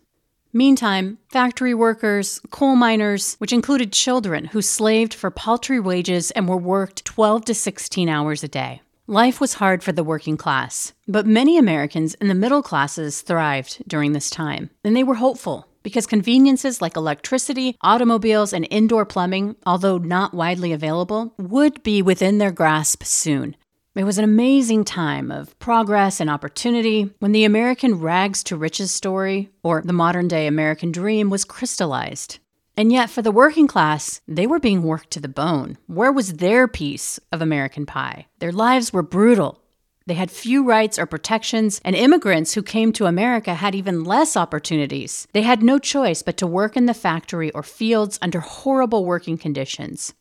Meantime, 0.53 1.19
factory 1.29 1.75
workers, 1.75 2.41
coal 2.51 2.77
miners, 2.77 3.37
which 3.37 3.53
included 3.53 3.93
children 3.93 4.47
who 4.47 4.63
slaved 4.63 5.15
for 5.15 5.31
paltry 5.31 5.79
wages 5.79 6.31
and 6.33 6.49
were 6.49 6.57
worked 6.57 7.05
12 7.05 7.45
to 7.45 7.55
16 7.55 8.09
hours 8.09 8.43
a 8.43 8.49
day. 8.49 8.83
Life 9.09 9.41
was 9.41 9.55
hard 9.55 9.85
for 9.85 9.93
the 9.93 10.03
working 10.03 10.37
class, 10.37 10.93
but 11.07 11.29
many 11.29 11.57
Americans 11.57 12.15
in 12.15 12.27
the 12.27 12.35
middle 12.35 12.61
classes 12.61 13.23
thrived 13.23 13.85
during 13.87 14.15
this 14.15 14.29
time, 14.29 14.71
and 14.83 14.97
they 14.97 15.05
were 15.05 15.15
hopeful 15.15 15.69
because 15.85 16.09
conveniences 16.09 16.83
like 16.83 16.97
electricity, 16.97 17.77
automobiles, 17.83 18.53
and 18.53 18.67
indoor 18.69 19.07
plumbing, 19.07 19.55
although 19.65 19.99
not 19.99 20.35
widely 20.35 20.73
available, 20.73 21.33
would 21.39 21.85
be 21.85 22.03
within 22.03 22.39
their 22.39 22.51
grasp 22.51 23.05
soon. 23.05 23.55
It 23.95 24.03
was 24.03 24.19
an 24.19 24.25
amazing 24.25 24.83
time 24.83 25.31
of 25.31 25.57
progress 25.61 26.19
and 26.19 26.29
opportunity 26.29 27.15
when 27.21 27.31
the 27.31 27.45
American 27.45 28.01
rags 28.01 28.43
to 28.43 28.57
riches 28.57 28.91
story, 28.91 29.51
or 29.63 29.83
the 29.83 29.93
modern 29.93 30.27
day 30.27 30.49
American 30.49 30.91
dream, 30.91 31.31
was 31.31 31.45
crystallized. 31.45 32.41
And 32.77 32.93
yet, 32.93 33.09
for 33.09 33.23
the 33.23 33.31
working 33.31 33.67
class, 33.67 34.21
they 34.29 34.47
were 34.47 34.59
being 34.59 34.83
worked 34.83 35.11
to 35.13 35.21
the 35.21 35.29
bone. 35.29 35.79
Where 35.87 36.13
was 36.13 36.35
their 36.35 36.69
piece 36.69 37.19
of 37.33 37.41
American 37.41 37.87
pie? 37.87 38.27
Their 38.39 38.53
lives 38.53 38.93
were 38.93 39.03
brutal. 39.03 39.63
They 40.07 40.15
had 40.15 40.31
few 40.31 40.63
rights 40.63 40.99
or 40.99 41.07
protections, 41.07 41.81
and 41.85 41.97
immigrants 41.97 42.53
who 42.53 42.63
came 42.63 42.93
to 42.93 43.07
America 43.07 43.55
had 43.55 43.75
even 43.75 44.05
less 44.05 44.37
opportunities. 44.37 45.27
They 45.33 45.43
had 45.43 45.63
no 45.63 45.79
choice 45.79 46.23
but 46.23 46.37
to 46.37 46.47
work 46.47 46.77
in 46.77 46.87
the 46.87 46.95
factory 46.95 47.51
or 47.53 47.63
fields 47.63 48.19
under 48.21 48.41
horrible 48.41 49.05
working 49.05 49.39
conditions. 49.39 50.15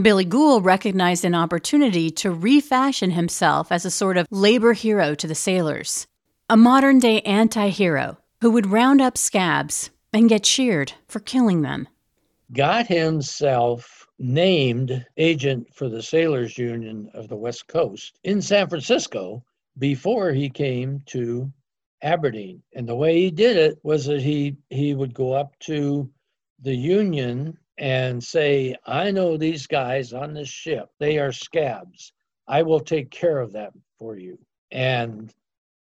Billy 0.00 0.26
Gould 0.26 0.66
recognized 0.66 1.24
an 1.24 1.34
opportunity 1.34 2.10
to 2.10 2.30
refashion 2.30 3.12
himself 3.12 3.72
as 3.72 3.86
a 3.86 3.90
sort 3.90 4.18
of 4.18 4.28
labor 4.30 4.74
hero 4.74 5.14
to 5.14 5.26
the 5.26 5.34
sailors, 5.34 6.06
a 6.50 6.56
modern 6.56 6.98
day 6.98 7.22
anti 7.22 7.70
hero 7.70 8.18
who 8.42 8.50
would 8.50 8.66
round 8.66 9.00
up 9.00 9.16
scabs 9.16 9.90
and 10.16 10.30
get 10.30 10.42
cheered 10.42 10.94
for 11.08 11.20
killing 11.20 11.60
them. 11.60 11.86
Got 12.54 12.86
himself 12.86 14.06
named 14.18 15.04
agent 15.18 15.74
for 15.74 15.90
the 15.90 16.02
Sailors 16.02 16.56
Union 16.56 17.10
of 17.12 17.28
the 17.28 17.36
West 17.36 17.68
Coast 17.68 18.18
in 18.24 18.40
San 18.40 18.66
Francisco 18.66 19.44
before 19.76 20.32
he 20.32 20.48
came 20.48 21.02
to 21.06 21.52
Aberdeen. 22.00 22.62
And 22.74 22.88
the 22.88 22.96
way 22.96 23.20
he 23.20 23.30
did 23.30 23.58
it 23.58 23.78
was 23.82 24.06
that 24.06 24.22
he 24.22 24.56
he 24.70 24.94
would 24.94 25.12
go 25.12 25.34
up 25.34 25.58
to 25.60 26.08
the 26.62 26.74
union 26.74 27.58
and 27.76 28.24
say, 28.24 28.74
I 28.86 29.10
know 29.10 29.36
these 29.36 29.66
guys 29.66 30.14
on 30.14 30.32
this 30.32 30.48
ship, 30.48 30.88
they 30.98 31.18
are 31.18 31.32
scabs. 31.32 32.14
I 32.48 32.62
will 32.62 32.80
take 32.80 33.10
care 33.10 33.38
of 33.38 33.52
them 33.52 33.82
for 33.98 34.16
you. 34.16 34.38
And 34.70 35.30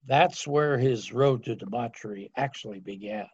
that's 0.08 0.48
where 0.48 0.78
his 0.78 1.12
road 1.12 1.44
to 1.44 1.56
debauchery 1.56 2.32
actually 2.38 2.80
began. 2.80 3.28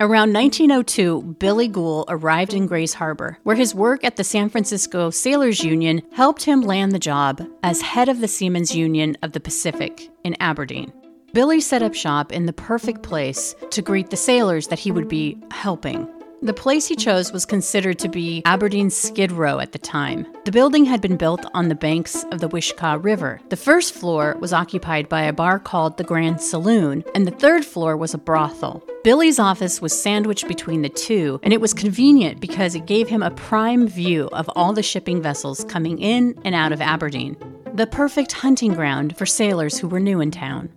Around 0.00 0.32
1902, 0.32 1.36
Billy 1.38 1.68
Gould 1.68 2.06
arrived 2.08 2.52
in 2.52 2.66
Grays 2.66 2.94
Harbor, 2.94 3.38
where 3.44 3.54
his 3.54 3.76
work 3.76 4.02
at 4.02 4.16
the 4.16 4.24
San 4.24 4.48
Francisco 4.48 5.10
Sailors 5.10 5.62
Union 5.62 6.02
helped 6.12 6.42
him 6.42 6.62
land 6.62 6.90
the 6.90 6.98
job 6.98 7.40
as 7.62 7.80
head 7.80 8.08
of 8.08 8.20
the 8.20 8.26
Seamen's 8.26 8.74
Union 8.74 9.16
of 9.22 9.32
the 9.32 9.40
Pacific 9.40 10.10
in 10.24 10.36
Aberdeen. 10.40 10.92
Billy 11.32 11.60
set 11.60 11.82
up 11.82 11.94
shop 11.94 12.32
in 12.32 12.46
the 12.46 12.52
perfect 12.52 13.04
place 13.04 13.54
to 13.70 13.82
greet 13.82 14.10
the 14.10 14.16
sailors 14.16 14.66
that 14.66 14.80
he 14.80 14.90
would 14.90 15.08
be 15.08 15.38
helping. 15.52 16.08
The 16.44 16.52
place 16.52 16.86
he 16.86 16.94
chose 16.94 17.32
was 17.32 17.46
considered 17.46 17.98
to 18.00 18.08
be 18.10 18.42
Aberdeen's 18.44 18.94
Skid 18.94 19.32
Row 19.32 19.60
at 19.60 19.72
the 19.72 19.78
time. 19.78 20.26
The 20.44 20.52
building 20.52 20.84
had 20.84 21.00
been 21.00 21.16
built 21.16 21.46
on 21.54 21.68
the 21.68 21.74
banks 21.74 22.22
of 22.24 22.40
the 22.40 22.50
Wishkah 22.50 23.02
River. 23.02 23.40
The 23.48 23.56
first 23.56 23.94
floor 23.94 24.36
was 24.38 24.52
occupied 24.52 25.08
by 25.08 25.22
a 25.22 25.32
bar 25.32 25.58
called 25.58 25.96
the 25.96 26.04
Grand 26.04 26.42
Saloon, 26.42 27.02
and 27.14 27.26
the 27.26 27.30
third 27.30 27.64
floor 27.64 27.96
was 27.96 28.12
a 28.12 28.18
brothel. 28.18 28.84
Billy's 29.04 29.38
office 29.38 29.80
was 29.80 29.98
sandwiched 29.98 30.46
between 30.46 30.82
the 30.82 30.90
two, 30.90 31.40
and 31.42 31.54
it 31.54 31.62
was 31.62 31.72
convenient 31.72 32.40
because 32.40 32.74
it 32.74 32.84
gave 32.84 33.08
him 33.08 33.22
a 33.22 33.30
prime 33.30 33.88
view 33.88 34.28
of 34.32 34.50
all 34.54 34.74
the 34.74 34.82
shipping 34.82 35.22
vessels 35.22 35.64
coming 35.64 35.98
in 35.98 36.38
and 36.44 36.54
out 36.54 36.72
of 36.72 36.82
Aberdeen. 36.82 37.38
The 37.72 37.86
perfect 37.86 38.32
hunting 38.32 38.74
ground 38.74 39.16
for 39.16 39.24
sailors 39.24 39.78
who 39.78 39.88
were 39.88 39.98
new 39.98 40.20
in 40.20 40.30
town. 40.30 40.68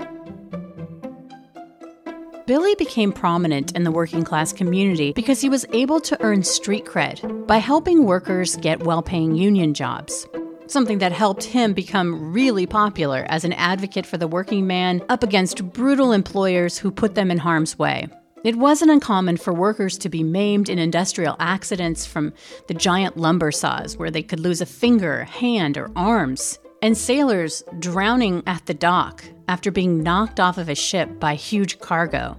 Billy 2.48 2.76
became 2.76 3.12
prominent 3.12 3.76
in 3.76 3.84
the 3.84 3.92
working 3.92 4.24
class 4.24 4.54
community 4.54 5.12
because 5.12 5.42
he 5.42 5.50
was 5.50 5.66
able 5.74 6.00
to 6.00 6.18
earn 6.22 6.42
street 6.44 6.86
cred 6.86 7.46
by 7.46 7.58
helping 7.58 8.06
workers 8.06 8.56
get 8.56 8.84
well 8.84 9.02
paying 9.02 9.36
union 9.36 9.74
jobs. 9.74 10.26
Something 10.68 11.00
that 11.00 11.12
helped 11.12 11.44
him 11.44 11.74
become 11.74 12.32
really 12.32 12.66
popular 12.66 13.26
as 13.28 13.44
an 13.44 13.52
advocate 13.52 14.06
for 14.06 14.18
the 14.18 14.30
working 14.30 14.66
man 14.66 15.04
up 15.10 15.24
against 15.24 15.74
brutal 15.74 16.14
employers 16.14 16.78
who 16.78 16.90
put 16.90 17.16
them 17.16 17.32
in 17.32 17.38
harm's 17.38 17.78
way. 17.78 18.08
It 18.46 18.56
wasn't 18.56 18.92
uncommon 18.92 19.36
for 19.36 19.52
workers 19.52 19.98
to 19.98 20.08
be 20.08 20.24
maimed 20.24 20.70
in 20.70 20.80
industrial 20.80 21.36
accidents 21.40 22.06
from 22.06 22.32
the 22.70 22.74
giant 22.74 23.18
lumber 23.18 23.52
saws 23.52 23.98
where 23.98 24.12
they 24.12 24.24
could 24.24 24.40
lose 24.40 24.62
a 24.62 24.66
finger, 24.66 25.26
hand, 25.26 25.78
or 25.78 25.92
arms 25.98 26.60
and 26.82 26.98
sailors 26.98 27.64
drowning 27.80 28.44
at 28.46 28.66
the 28.66 28.74
dock 28.74 29.24
after 29.48 29.72
being 29.72 30.04
knocked 30.04 30.40
off 30.40 30.58
of 30.58 30.70
a 30.70 30.76
ship 30.76 31.20
by 31.20 31.36
huge 31.36 31.80
cargo. 31.80 32.38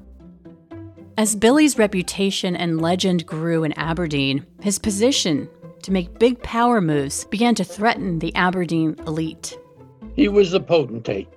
As 1.17 1.35
Billy's 1.35 1.79
reputation 1.79 2.55
and 2.55 2.81
legend 2.81 3.27
grew 3.27 3.65
in 3.65 3.73
Aberdeen, 3.73 4.47
his 4.61 4.79
position 4.79 5.49
to 5.83 5.93
make 5.93 6.19
big 6.19 6.41
power 6.43 6.81
moves 6.81 7.25
began 7.25 7.55
to 7.57 7.65
threaten 7.65 8.19
the 8.19 8.35
Aberdeen 8.35 8.95
elite. 9.07 9.59
He 10.15 10.29
was 10.29 10.53
a 10.53 10.61
potentate. 10.61 11.29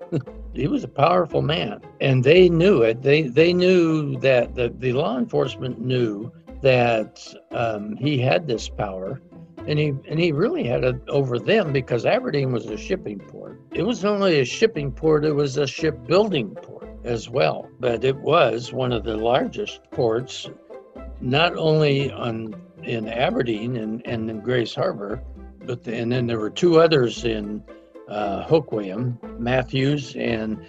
he 0.54 0.66
was 0.68 0.84
a 0.84 0.88
powerful 0.88 1.42
man, 1.42 1.80
and 2.00 2.24
they 2.24 2.48
knew 2.48 2.82
it. 2.82 3.02
They 3.02 3.22
they 3.22 3.52
knew 3.52 4.18
that 4.20 4.54
the, 4.54 4.72
the 4.78 4.92
law 4.92 5.18
enforcement 5.18 5.80
knew 5.80 6.32
that 6.62 7.22
um, 7.50 7.96
he 7.96 8.18
had 8.18 8.46
this 8.46 8.68
power, 8.68 9.20
and 9.66 9.78
he 9.78 9.94
and 10.08 10.18
he 10.18 10.32
really 10.32 10.64
had 10.64 10.84
it 10.84 11.00
over 11.08 11.38
them 11.38 11.72
because 11.72 12.06
Aberdeen 12.06 12.52
was 12.52 12.66
a 12.66 12.76
shipping 12.76 13.18
port. 13.18 13.60
It 13.72 13.82
was 13.82 14.04
only 14.04 14.40
a 14.40 14.44
shipping 14.44 14.92
port; 14.92 15.24
it 15.24 15.32
was 15.32 15.56
a 15.56 15.66
shipbuilding 15.66 16.54
port 16.56 16.88
as 17.04 17.28
well. 17.28 17.68
But 17.80 18.04
it 18.04 18.16
was 18.16 18.72
one 18.72 18.92
of 18.92 19.04
the 19.04 19.16
largest 19.16 19.80
ports, 19.90 20.48
not 21.20 21.56
only 21.56 22.10
on 22.12 22.54
in 22.82 23.08
Aberdeen 23.08 23.76
and, 23.76 24.06
and 24.06 24.30
in 24.30 24.40
Grays 24.40 24.74
Harbor, 24.74 25.22
but 25.64 25.82
the, 25.82 25.94
and 25.96 26.10
then 26.10 26.26
there 26.26 26.38
were 26.38 26.50
two 26.50 26.80
others 26.80 27.24
in 27.24 27.62
uh, 28.08 28.46
Matthews 29.38 30.14
and 30.16 30.64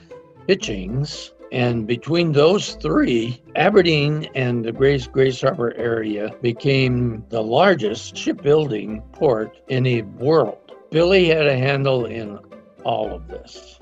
Hitchings. 0.48 1.32
And 1.51 1.88
between 1.88 2.34
those 2.34 2.74
three, 2.75 3.42
Aberdeen 3.56 4.27
and 4.36 4.66
the 4.66 4.72
Grays, 4.72 5.08
Grays 5.08 5.42
Harbor 5.42 5.74
area 5.75 6.36
became 6.42 7.24
the 7.30 7.42
largest 7.42 8.18
shipbuilding 8.18 9.01
port 9.13 9.58
in 9.70 9.84
the 9.84 10.01
world. 10.01 10.74
Billy 10.92 11.30
had 11.30 11.48
a 11.48 11.58
handle 11.58 12.06
in 12.06 12.38
all 12.84 13.13
of 13.13 13.27
this. 13.27 13.80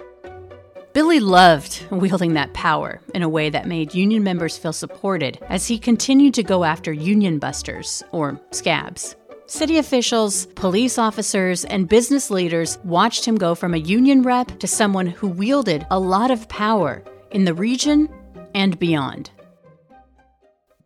Billy 0.93 1.19
loved 1.19 1.85
wielding 1.91 2.33
that 2.35 2.53
power 2.53 3.01
in 3.13 3.21
a 3.21 3.29
way 3.29 3.49
that 3.49 3.67
made 3.67 3.93
union 3.93 4.23
members 4.23 4.57
feel 4.57 4.71
supported 4.71 5.37
as 5.49 5.67
he 5.67 5.77
continued 5.77 6.33
to 6.35 6.43
go 6.43 6.63
after 6.63 6.93
union 6.93 7.37
busters, 7.37 8.01
or 8.11 8.39
scabs. 8.51 9.15
City 9.47 9.77
officials, 9.77 10.45
police 10.55 10.97
officers, 10.97 11.65
and 11.65 11.89
business 11.89 12.31
leaders 12.31 12.79
watched 12.83 13.25
him 13.25 13.35
go 13.35 13.53
from 13.53 13.73
a 13.73 13.77
union 13.77 14.23
rep 14.23 14.57
to 14.59 14.67
someone 14.67 15.05
who 15.05 15.27
wielded 15.27 15.85
a 15.91 15.99
lot 15.99 16.31
of 16.31 16.47
power 16.47 17.03
in 17.35 17.43
the 17.43 17.53
region 17.53 18.07
and 18.53 18.79
beyond. 18.79 19.29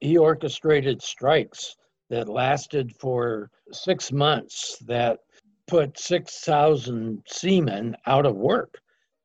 He 0.02 0.18
orchestrated 0.18 1.00
strikes 1.00 1.76
that 2.10 2.28
lasted 2.28 2.92
for 3.00 3.52
six 3.72 4.12
months 4.12 4.80
that 4.88 5.20
put 5.68 6.00
6,000 6.00 7.22
seamen 7.28 7.96
out 8.08 8.26
of 8.26 8.36
work 8.36 8.80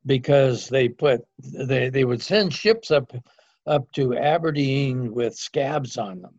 because 0.05 0.69
they 0.69 0.87
put 0.87 1.23
they, 1.39 1.89
they 1.89 2.05
would 2.05 2.21
send 2.21 2.53
ships 2.53 2.91
up 2.91 3.11
up 3.67 3.91
to 3.93 4.19
Aberdeen 4.19 5.11
with 5.11 5.35
scabs 5.35 5.97
on 5.97 6.21
them 6.21 6.39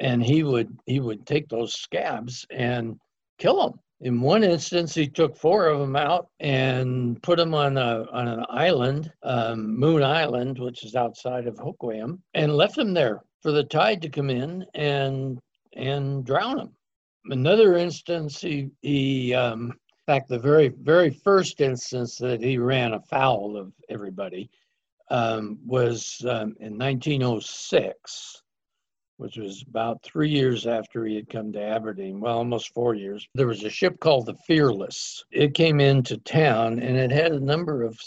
and 0.00 0.20
he 0.20 0.42
would 0.42 0.76
he 0.86 0.98
would 0.98 1.24
take 1.26 1.48
those 1.48 1.74
scabs 1.74 2.44
and 2.50 2.98
kill 3.38 3.62
them 3.62 3.78
in 4.00 4.20
one 4.20 4.42
instance 4.42 4.94
he 4.94 5.06
took 5.06 5.36
four 5.36 5.66
of 5.66 5.78
them 5.78 5.96
out 5.96 6.28
and 6.40 7.22
put 7.22 7.38
them 7.38 7.54
on 7.54 7.76
a 7.78 8.06
on 8.12 8.28
an 8.28 8.44
island 8.48 9.12
um, 9.22 9.78
moon 9.78 10.02
island 10.02 10.58
which 10.58 10.84
is 10.84 10.94
outside 10.94 11.46
of 11.46 11.56
hoquiam 11.56 12.20
and 12.34 12.56
left 12.56 12.76
them 12.76 12.92
there 12.92 13.22
for 13.40 13.52
the 13.52 13.64
tide 13.64 14.02
to 14.02 14.08
come 14.08 14.30
in 14.30 14.64
and 14.74 15.38
and 15.76 16.24
drown 16.24 16.56
them. 16.56 16.70
Another 17.26 17.76
instance 17.76 18.40
he 18.40 18.70
he 18.82 19.34
um, 19.34 19.70
in 19.70 20.04
fact 20.06 20.28
the 20.28 20.38
very 20.38 20.68
very 20.68 21.10
first 21.10 21.60
instance 21.60 22.16
that 22.18 22.42
he 22.42 22.58
ran 22.58 22.94
afoul 22.94 23.56
of 23.56 23.72
everybody 23.88 24.50
um, 25.10 25.58
was 25.64 26.24
um, 26.28 26.56
in 26.60 26.78
1906 26.78 28.42
which 29.16 29.36
was 29.36 29.64
about 29.68 30.02
three 30.02 30.28
years 30.28 30.66
after 30.66 31.04
he 31.04 31.14
had 31.14 31.28
come 31.28 31.52
to 31.52 31.62
Aberdeen, 31.62 32.20
well, 32.20 32.38
almost 32.38 32.74
four 32.74 32.94
years. 32.94 33.26
There 33.34 33.46
was 33.46 33.62
a 33.64 33.70
ship 33.70 34.00
called 34.00 34.26
the 34.26 34.34
Fearless. 34.46 35.24
It 35.30 35.54
came 35.54 35.80
into 35.80 36.18
town 36.18 36.80
and 36.80 36.96
it 36.96 37.10
had 37.10 37.32
a 37.32 37.40
number 37.40 37.82
of 37.82 37.98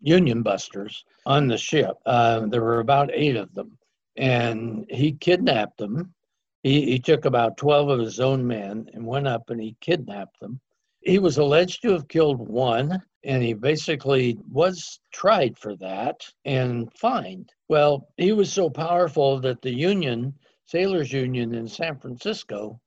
Union 0.00 0.42
busters 0.42 1.04
on 1.26 1.46
the 1.46 1.56
ship. 1.56 1.96
Uh, 2.04 2.46
there 2.46 2.62
were 2.62 2.80
about 2.80 3.10
eight 3.12 3.36
of 3.36 3.54
them. 3.54 3.78
And 4.16 4.84
he 4.90 5.12
kidnapped 5.12 5.78
them. 5.78 6.12
He, 6.62 6.82
he 6.92 6.98
took 6.98 7.24
about 7.24 7.56
12 7.56 7.88
of 7.88 8.00
his 8.00 8.20
own 8.20 8.46
men 8.46 8.88
and 8.92 9.06
went 9.06 9.28
up 9.28 9.50
and 9.50 9.60
he 9.60 9.76
kidnapped 9.80 10.40
them. 10.40 10.60
He 11.00 11.18
was 11.18 11.38
alleged 11.38 11.82
to 11.82 11.92
have 11.92 12.08
killed 12.08 12.46
one 12.46 13.02
and 13.24 13.42
he 13.42 13.52
basically 13.52 14.38
was 14.50 15.00
tried 15.12 15.56
for 15.58 15.76
that 15.76 16.24
and 16.44 16.92
fined. 16.96 17.52
Well, 17.68 18.08
he 18.16 18.32
was 18.32 18.52
so 18.52 18.68
powerful 18.68 19.38
that 19.40 19.62
the 19.62 19.72
union, 19.72 20.34
Sailors 20.66 21.12
Union 21.12 21.54
in 21.54 21.68
San 21.68 21.98
Francisco, 21.98 22.80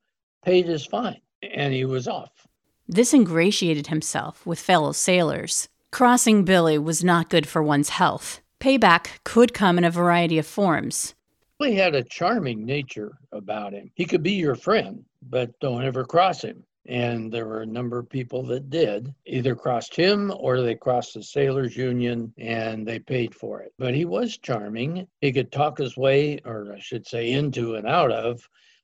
paid 0.44 0.66
his 0.66 0.86
fine 0.86 1.20
and 1.42 1.72
he 1.72 1.84
was 1.84 2.08
off. 2.08 2.46
This 2.88 3.12
ingratiated 3.12 3.88
himself 3.88 4.46
with 4.46 4.60
fellow 4.60 4.92
sailors. 4.92 5.68
Crossing 5.90 6.44
Billy 6.44 6.78
was 6.78 7.02
not 7.02 7.30
good 7.30 7.48
for 7.48 7.62
one's 7.62 7.90
health. 7.90 8.40
Payback 8.60 9.22
could 9.24 9.54
come 9.54 9.78
in 9.78 9.84
a 9.84 9.90
variety 9.90 10.38
of 10.38 10.46
forms. 10.46 11.14
He 11.58 11.74
had 11.74 11.94
a 11.94 12.02
charming 12.02 12.66
nature 12.66 13.18
about 13.32 13.72
him. 13.72 13.90
He 13.94 14.04
could 14.04 14.22
be 14.22 14.32
your 14.32 14.54
friend, 14.54 15.04
but 15.22 15.58
don't 15.58 15.84
ever 15.84 16.04
cross 16.04 16.42
him. 16.42 16.64
And 16.88 17.32
there 17.32 17.46
were 17.46 17.62
a 17.62 17.66
number 17.66 17.98
of 17.98 18.08
people 18.08 18.42
that 18.44 18.70
did, 18.70 19.14
either 19.26 19.54
crossed 19.54 19.94
him 19.96 20.32
or 20.36 20.60
they 20.60 20.74
crossed 20.74 21.14
the 21.14 21.22
Sailors 21.22 21.76
Union 21.76 22.32
and 22.38 22.86
they 22.86 22.98
paid 22.98 23.34
for 23.34 23.60
it. 23.60 23.72
But 23.78 23.94
he 23.94 24.04
was 24.04 24.38
charming. 24.38 25.06
He 25.20 25.32
could 25.32 25.50
talk 25.50 25.78
his 25.78 25.96
way, 25.96 26.38
or 26.44 26.72
I 26.74 26.78
should 26.78 27.06
say, 27.06 27.32
into 27.32 27.74
and 27.74 27.86
out 27.86 28.12
of 28.12 28.40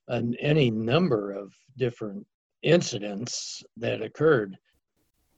an, 0.07 0.35
any 0.39 0.69
number 0.69 1.31
of 1.31 1.53
different 1.77 2.25
incidents 2.61 3.63
that 3.77 4.01
occurred. 4.01 4.57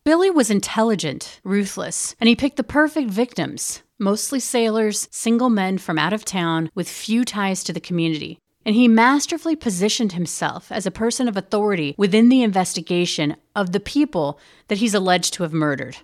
Billy 0.03 0.29
was 0.29 0.51
intelligent, 0.51 1.39
ruthless, 1.43 2.15
and 2.19 2.27
he 2.27 2.35
picked 2.35 2.57
the 2.57 2.63
perfect 2.63 3.09
victims 3.09 3.81
mostly 3.99 4.39
sailors, 4.39 5.07
single 5.11 5.49
men 5.49 5.77
from 5.77 5.97
out 5.97 6.13
of 6.13 6.25
town 6.25 6.69
with 6.75 6.89
few 6.89 7.23
ties 7.23 7.63
to 7.63 7.73
the 7.73 7.79
community 7.79 8.39
and 8.65 8.75
he 8.75 8.87
masterfully 8.87 9.55
positioned 9.55 10.13
himself 10.13 10.71
as 10.71 10.85
a 10.85 10.91
person 10.91 11.27
of 11.27 11.37
authority 11.37 11.93
within 11.97 12.29
the 12.29 12.41
investigation 12.41 13.35
of 13.55 13.71
the 13.71 13.79
people 13.79 14.39
that 14.67 14.79
he's 14.79 14.95
alleged 14.95 15.33
to 15.35 15.43
have 15.43 15.53
murdered. 15.53 15.97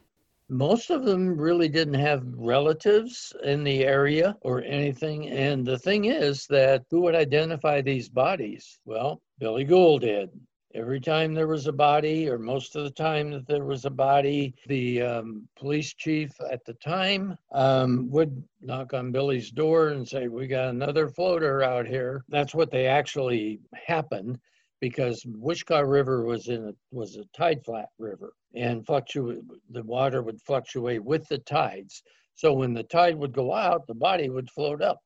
Most 0.47 0.89
of 0.89 1.05
them 1.05 1.37
really 1.37 1.69
didn't 1.69 1.93
have 1.95 2.23
relatives 2.35 3.33
in 3.43 3.63
the 3.63 3.85
area 3.85 4.37
or 4.41 4.61
anything. 4.63 5.29
And 5.29 5.65
the 5.65 5.79
thing 5.79 6.05
is 6.05 6.45
that 6.47 6.83
who 6.91 7.01
would 7.01 7.15
identify 7.15 7.81
these 7.81 8.09
bodies? 8.09 8.79
Well, 8.85 9.21
Billy 9.39 9.63
Gould 9.63 10.01
did. 10.01 10.29
Every 10.73 11.01
time 11.01 11.33
there 11.33 11.47
was 11.47 11.67
a 11.67 11.73
body, 11.73 12.29
or 12.29 12.39
most 12.39 12.77
of 12.77 12.85
the 12.85 12.91
time 12.91 13.31
that 13.31 13.45
there 13.45 13.65
was 13.65 13.83
a 13.83 13.89
body, 13.89 14.53
the 14.67 15.01
um, 15.01 15.47
police 15.57 15.93
chief 15.93 16.31
at 16.49 16.63
the 16.63 16.75
time 16.75 17.37
um, 17.51 18.09
would 18.09 18.41
knock 18.61 18.93
on 18.93 19.11
Billy's 19.11 19.51
door 19.51 19.89
and 19.89 20.07
say, 20.07 20.29
"We 20.29 20.47
got 20.47 20.69
another 20.69 21.09
floater 21.09 21.61
out 21.61 21.87
here." 21.87 22.23
That's 22.29 22.55
what 22.55 22.71
they 22.71 22.87
actually 22.87 23.59
happened 23.73 24.39
because 24.79 25.25
Wishkah 25.25 25.85
River 25.85 26.23
was 26.23 26.47
in 26.47 26.69
a 26.69 26.73
was 26.91 27.17
a 27.17 27.25
tide 27.37 27.65
flat 27.65 27.89
river, 27.99 28.33
and 28.55 28.85
fluctuate 28.85 29.39
the 29.69 29.83
water 29.83 30.23
would 30.23 30.41
fluctuate 30.41 31.03
with 31.03 31.27
the 31.27 31.39
tides. 31.39 32.01
So 32.35 32.53
when 32.53 32.73
the 32.73 32.83
tide 32.83 33.17
would 33.17 33.33
go 33.33 33.53
out, 33.53 33.87
the 33.87 33.93
body 33.93 34.29
would 34.29 34.49
float 34.49 34.81
up. 34.81 34.99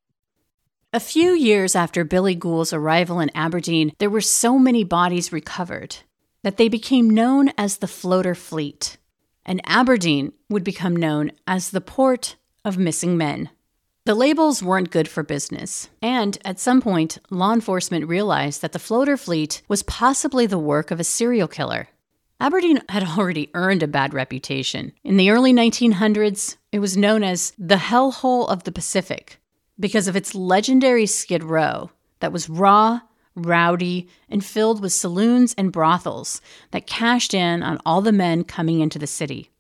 A 0.96 1.00
few 1.02 1.34
years 1.34 1.76
after 1.76 2.06
Billy 2.06 2.36
Gould's 2.36 2.72
arrival 2.72 3.20
in 3.20 3.30
Aberdeen, 3.36 3.92
there 4.00 4.10
were 4.10 4.22
so 4.22 4.58
many 4.58 4.86
bodies 4.86 5.34
recovered 5.34 5.98
that 6.44 6.56
they 6.56 6.70
became 6.70 7.10
known 7.10 7.52
as 7.58 7.80
the 7.80 7.88
Floater 7.88 8.34
Fleet, 8.34 8.96
and 9.46 9.60
Aberdeen 9.66 10.32
would 10.50 10.64
become 10.64 10.96
known 10.96 11.34
as 11.46 11.72
the 11.72 11.82
Port 11.82 12.38
of 12.64 12.78
Missing 12.78 13.18
Men. 13.18 13.50
The 14.06 14.16
labels 14.16 14.64
weren't 14.64 14.90
good 14.90 15.10
for 15.10 15.22
business, 15.22 15.90
and 16.02 16.38
at 16.46 16.62
some 16.62 16.82
point, 16.82 17.18
law 17.30 17.52
enforcement 17.52 18.08
realized 18.08 18.62
that 18.62 18.72
the 18.72 18.80
floater 18.80 19.18
fleet 19.18 19.64
was 19.68 19.84
possibly 19.84 20.46
the 20.46 20.58
work 20.58 20.92
of 20.92 21.02
a 21.02 21.04
serial 21.04 21.50
killer. 21.50 21.90
Aberdeen 22.40 22.82
had 22.88 23.04
already 23.04 23.50
earned 23.54 23.84
a 23.84 23.88
bad 23.88 24.14
reputation. 24.14 24.94
In 25.04 25.18
the 25.18 25.30
early 25.30 25.52
1900s, 25.52 26.56
it 26.72 26.80
was 26.80 26.96
known 26.96 27.22
as 27.22 27.52
the 27.58 27.76
Hellhole 27.76 28.48
of 28.48 28.64
the 28.64 28.72
Pacific, 28.72 29.42
because 29.80 30.08
of 30.08 30.16
its 30.16 30.36
legendary 30.36 31.06
Skid 31.06 31.44
Row 31.44 31.92
that 32.20 32.32
was 32.32 32.50
raw, 32.50 33.02
rowdy, 33.36 34.08
and 34.30 34.44
filled 34.44 34.82
with 34.82 34.94
saloons 34.94 35.54
and 35.58 35.72
brothels 35.72 36.42
that 36.72 36.88
cashed 36.88 37.34
in 37.34 37.62
on 37.62 37.80
all 37.86 38.02
the 38.02 38.12
men 38.12 38.44
coming 38.44 38.80
into 38.80 38.98
the 38.98 39.08
city. 39.08 39.52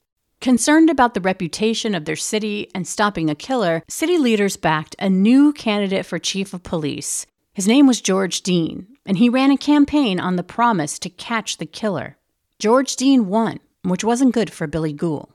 Concerned 0.41 0.89
about 0.89 1.13
the 1.13 1.21
reputation 1.21 1.95
of 1.95 2.05
their 2.05 2.15
city 2.15 2.69
and 2.75 2.87
stopping 2.87 3.29
a 3.29 3.35
killer, 3.35 3.83
city 3.87 4.17
leaders 4.17 4.57
backed 4.57 4.95
a 4.99 5.09
new 5.09 5.51
candidate 5.53 6.05
for 6.05 6.19
chief 6.19 6.53
of 6.53 6.63
police. 6.63 7.25
His 7.53 7.67
name 7.67 7.87
was 7.87 8.01
George 8.01 8.41
Dean, 8.41 8.87
and 9.05 9.17
he 9.17 9.29
ran 9.29 9.49
a 9.49 9.57
campaign 9.57 10.19
on 10.19 10.35
the 10.35 10.43
promise 10.43 10.99
to 10.99 11.09
catch 11.09 11.57
the 11.57 11.65
killer. 11.65 12.17
George 12.59 12.95
Dean 12.95 13.27
won, 13.27 13.59
which 13.83 14.03
wasn't 14.03 14.33
good 14.33 14.51
for 14.51 14.67
Billy 14.67 14.93
Gould. 14.93 15.29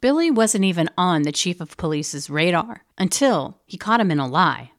Billy 0.00 0.30
wasn't 0.30 0.64
even 0.64 0.90
on 0.98 1.22
the 1.22 1.32
chief 1.32 1.60
of 1.60 1.76
police's 1.76 2.28
radar 2.28 2.84
until 2.98 3.60
he 3.64 3.78
caught 3.78 4.00
him 4.00 4.10
in 4.10 4.18
a 4.18 4.26
lie. 4.26 4.72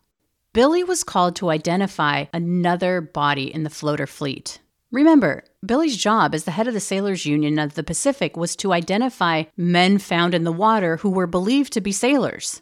Billy 0.53 0.83
was 0.83 1.03
called 1.03 1.35
to 1.35 1.49
identify 1.49 2.25
another 2.33 3.01
body 3.01 3.53
in 3.53 3.63
the 3.63 3.69
floater 3.69 4.07
fleet. 4.07 4.59
Remember, 4.91 5.43
Billy's 5.65 5.97
job 5.97 6.33
as 6.33 6.45
the 6.45 6.51
head 6.51 6.67
of 6.67 6.73
the 6.73 6.79
Sailors 6.79 7.25
Union 7.25 7.59
of 7.59 7.75
the 7.75 7.83
Pacific 7.83 8.37
was 8.37 8.55
to 8.57 8.73
identify 8.73 9.43
men 9.57 9.97
found 9.97 10.33
in 10.33 10.43
the 10.43 10.51
water 10.51 10.97
who 10.97 11.09
were 11.09 11.27
believed 11.27 11.73
to 11.73 11.81
be 11.81 11.91
sailors. 11.91 12.61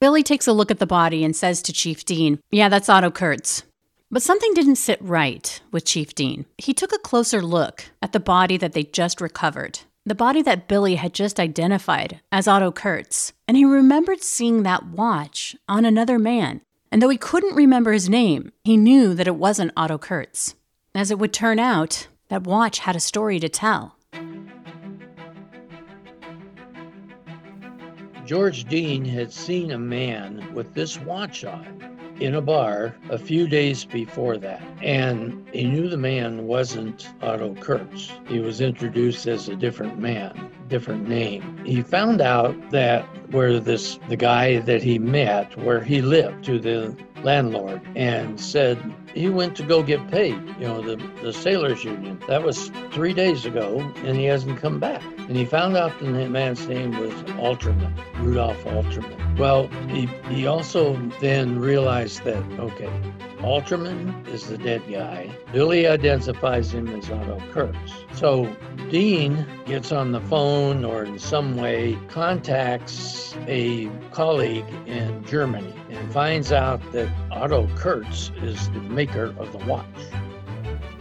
Billy 0.00 0.22
takes 0.22 0.46
a 0.46 0.52
look 0.52 0.70
at 0.70 0.78
the 0.78 0.86
body 0.86 1.24
and 1.24 1.34
says 1.34 1.60
to 1.62 1.72
Chief 1.72 2.04
Dean, 2.04 2.38
Yeah, 2.50 2.68
that's 2.68 2.88
Otto 2.88 3.10
Kurtz. 3.10 3.64
But 4.10 4.22
something 4.22 4.54
didn't 4.54 4.76
sit 4.76 5.02
right 5.02 5.60
with 5.72 5.84
Chief 5.84 6.14
Dean. 6.14 6.46
He 6.58 6.72
took 6.72 6.92
a 6.92 6.98
closer 6.98 7.42
look 7.42 7.86
at 8.00 8.12
the 8.12 8.20
body 8.20 8.56
that 8.56 8.72
they 8.72 8.84
just 8.84 9.20
recovered 9.20 9.80
the 10.06 10.14
body 10.14 10.40
that 10.40 10.68
Billy 10.68 10.94
had 10.94 11.12
just 11.12 11.40
identified 11.40 12.20
as 12.30 12.46
Otto 12.46 12.70
Kurtz, 12.70 13.32
and 13.48 13.56
he 13.56 13.64
remembered 13.64 14.22
seeing 14.22 14.62
that 14.62 14.86
watch 14.86 15.56
on 15.68 15.84
another 15.84 16.16
man. 16.16 16.60
And 16.92 17.02
though 17.02 17.08
he 17.08 17.18
couldn't 17.18 17.56
remember 17.56 17.90
his 17.90 18.08
name, 18.08 18.52
he 18.62 18.76
knew 18.76 19.14
that 19.14 19.26
it 19.26 19.34
wasn't 19.34 19.72
Otto 19.76 19.98
Kurtz. 19.98 20.54
As 20.94 21.10
it 21.10 21.18
would 21.18 21.32
turn 21.32 21.58
out, 21.58 22.06
that 22.28 22.44
watch 22.44 22.78
had 22.78 22.94
a 22.94 23.00
story 23.00 23.40
to 23.40 23.48
tell. 23.48 23.96
George 28.24 28.64
Dean 28.64 29.04
had 29.04 29.32
seen 29.32 29.72
a 29.72 29.78
man 29.78 30.54
with 30.54 30.72
this 30.72 31.00
watch 31.00 31.44
on 31.44 31.95
in 32.20 32.34
a 32.34 32.40
bar 32.40 32.94
a 33.10 33.18
few 33.18 33.46
days 33.46 33.84
before 33.84 34.36
that. 34.38 34.62
And 34.82 35.46
he 35.52 35.64
knew 35.64 35.88
the 35.88 35.96
man 35.96 36.46
wasn't 36.46 37.08
Otto 37.22 37.54
Kurtz. 37.54 38.12
He 38.28 38.38
was 38.38 38.60
introduced 38.60 39.26
as 39.26 39.48
a 39.48 39.56
different 39.56 39.98
man, 39.98 40.50
different 40.68 41.08
name. 41.08 41.60
He 41.64 41.82
found 41.82 42.20
out 42.20 42.54
that 42.70 43.04
where 43.30 43.60
this 43.60 43.98
the 44.08 44.16
guy 44.16 44.58
that 44.60 44.82
he 44.82 44.98
met, 44.98 45.56
where 45.58 45.82
he 45.82 46.00
lived 46.00 46.44
to 46.44 46.58
the 46.58 46.96
landlord 47.22 47.80
and 47.94 48.40
said 48.40 48.78
he 49.16 49.30
went 49.30 49.56
to 49.56 49.62
go 49.62 49.82
get 49.82 50.06
paid, 50.10 50.34
you 50.60 50.66
know, 50.66 50.82
the, 50.82 50.96
the 51.22 51.32
sailors 51.32 51.82
union. 51.82 52.20
That 52.28 52.42
was 52.42 52.70
three 52.90 53.14
days 53.14 53.46
ago 53.46 53.80
and 54.04 54.16
he 54.16 54.24
hasn't 54.24 54.60
come 54.60 54.78
back. 54.78 55.02
And 55.16 55.36
he 55.36 55.46
found 55.46 55.74
out 55.76 55.98
the 55.98 56.28
man's 56.28 56.68
name 56.68 56.90
was 56.98 57.12
Alterman, 57.40 57.92
Rudolph 58.20 58.62
Alterman. 58.64 59.38
Well, 59.38 59.68
he, 59.88 60.06
he 60.28 60.46
also 60.46 60.96
then 61.20 61.58
realized 61.58 62.24
that, 62.24 62.44
okay, 62.58 62.90
Alterman 63.46 64.26
is 64.26 64.48
the 64.48 64.58
dead 64.58 64.82
guy. 64.90 65.30
Billy 65.52 65.86
identifies 65.86 66.74
him 66.74 66.88
as 66.88 67.08
Otto 67.08 67.40
Kurtz. 67.52 67.92
So 68.12 68.52
Dean 68.90 69.46
gets 69.66 69.92
on 69.92 70.10
the 70.10 70.20
phone 70.22 70.84
or 70.84 71.04
in 71.04 71.20
some 71.20 71.56
way 71.56 71.96
contacts 72.08 73.36
a 73.46 73.88
colleague 74.10 74.66
in 74.86 75.24
Germany 75.26 75.72
and 75.90 76.12
finds 76.12 76.50
out 76.50 76.80
that 76.90 77.08
Otto 77.30 77.68
Kurtz 77.76 78.32
is 78.42 78.68
the 78.70 78.80
maker 78.80 79.32
of 79.38 79.52
the 79.52 79.58
watch. 79.58 79.86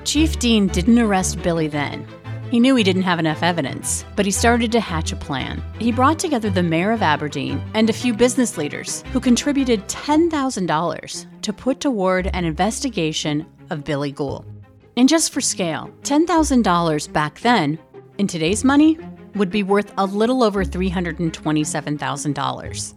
Chief 0.04 0.38
Dean 0.38 0.68
didn't 0.68 1.00
arrest 1.00 1.42
Billy 1.42 1.68
then. 1.68 2.08
He 2.56 2.62
knew 2.62 2.78
he 2.78 2.86
didn't 2.86 3.02
have 3.02 3.20
enough 3.20 3.44
evidence, 3.44 4.06
but 4.16 4.24
he 4.24 4.32
started 4.32 4.72
to 4.72 4.80
hatch 4.80 5.12
a 5.12 5.18
plan. 5.18 5.62
He 5.78 5.92
brought 5.92 6.18
together 6.18 6.50
the 6.50 6.64
mayor 6.64 6.94
of 6.94 7.02
Aberdeen 7.02 7.62
and 7.74 7.90
a 7.90 7.94
few 7.94 8.14
business 8.14 8.58
leaders 8.58 9.04
who 9.12 9.20
contributed 9.20 9.86
$10,000 9.90 11.42
to 11.42 11.52
put 11.52 11.82
toward 11.82 12.28
an 12.28 12.46
investigation 12.46 13.46
of 13.72 13.84
Billy 13.84 14.14
Gould. 14.14 14.46
And 14.96 15.10
just 15.10 15.34
for 15.34 15.42
scale, 15.42 15.92
$10,000 16.04 17.12
back 17.12 17.42
then, 17.42 17.78
in 18.20 18.26
today's 18.26 18.64
money, 18.64 18.98
would 19.36 19.52
be 19.52 19.64
worth 19.64 19.92
a 19.98 20.06
little 20.06 20.42
over 20.42 20.64
$327,000. 20.64 22.94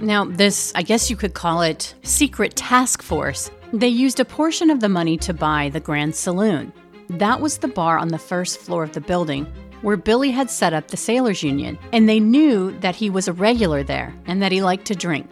Now, 0.00 0.24
this, 0.24 0.72
I 0.74 0.80
guess 0.80 1.10
you 1.10 1.16
could 1.16 1.34
call 1.34 1.60
it 1.60 1.94
secret 2.02 2.56
task 2.56 3.02
force, 3.02 3.50
they 3.74 3.88
used 3.88 4.20
a 4.20 4.24
portion 4.24 4.70
of 4.70 4.80
the 4.80 4.88
money 4.88 5.18
to 5.18 5.34
buy 5.34 5.68
the 5.68 5.80
Grand 5.80 6.16
Saloon. 6.16 6.72
That 7.18 7.40
was 7.40 7.58
the 7.58 7.66
bar 7.66 7.98
on 7.98 8.08
the 8.08 8.18
first 8.18 8.60
floor 8.60 8.84
of 8.84 8.92
the 8.92 9.00
building 9.00 9.44
where 9.82 9.96
Billy 9.96 10.30
had 10.30 10.48
set 10.48 10.72
up 10.72 10.88
the 10.88 10.96
Sailors 10.96 11.42
Union, 11.42 11.76
and 11.92 12.08
they 12.08 12.20
knew 12.20 12.70
that 12.78 12.94
he 12.94 13.10
was 13.10 13.26
a 13.26 13.32
regular 13.32 13.82
there 13.82 14.14
and 14.26 14.40
that 14.40 14.52
he 14.52 14.62
liked 14.62 14.84
to 14.86 14.94
drink. 14.94 15.28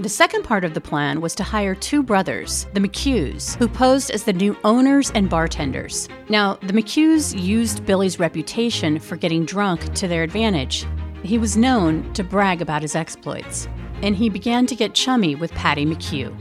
The 0.00 0.08
second 0.08 0.42
part 0.42 0.64
of 0.64 0.74
the 0.74 0.80
plan 0.80 1.20
was 1.20 1.36
to 1.36 1.44
hire 1.44 1.76
two 1.76 2.02
brothers, 2.02 2.66
the 2.72 2.80
McHughes, 2.80 3.54
who 3.56 3.68
posed 3.68 4.10
as 4.10 4.24
the 4.24 4.32
new 4.32 4.56
owners 4.64 5.12
and 5.12 5.30
bartenders. 5.30 6.08
Now, 6.28 6.54
the 6.54 6.72
McHughes 6.72 7.40
used 7.40 7.86
Billy's 7.86 8.18
reputation 8.18 8.98
for 8.98 9.14
getting 9.14 9.44
drunk 9.44 9.94
to 9.94 10.08
their 10.08 10.24
advantage. 10.24 10.86
He 11.22 11.38
was 11.38 11.56
known 11.56 12.12
to 12.14 12.24
brag 12.24 12.60
about 12.60 12.82
his 12.82 12.96
exploits, 12.96 13.68
and 14.02 14.16
he 14.16 14.28
began 14.28 14.66
to 14.66 14.74
get 14.74 14.94
chummy 14.94 15.36
with 15.36 15.52
Patty 15.52 15.86
McHugh. 15.86 16.36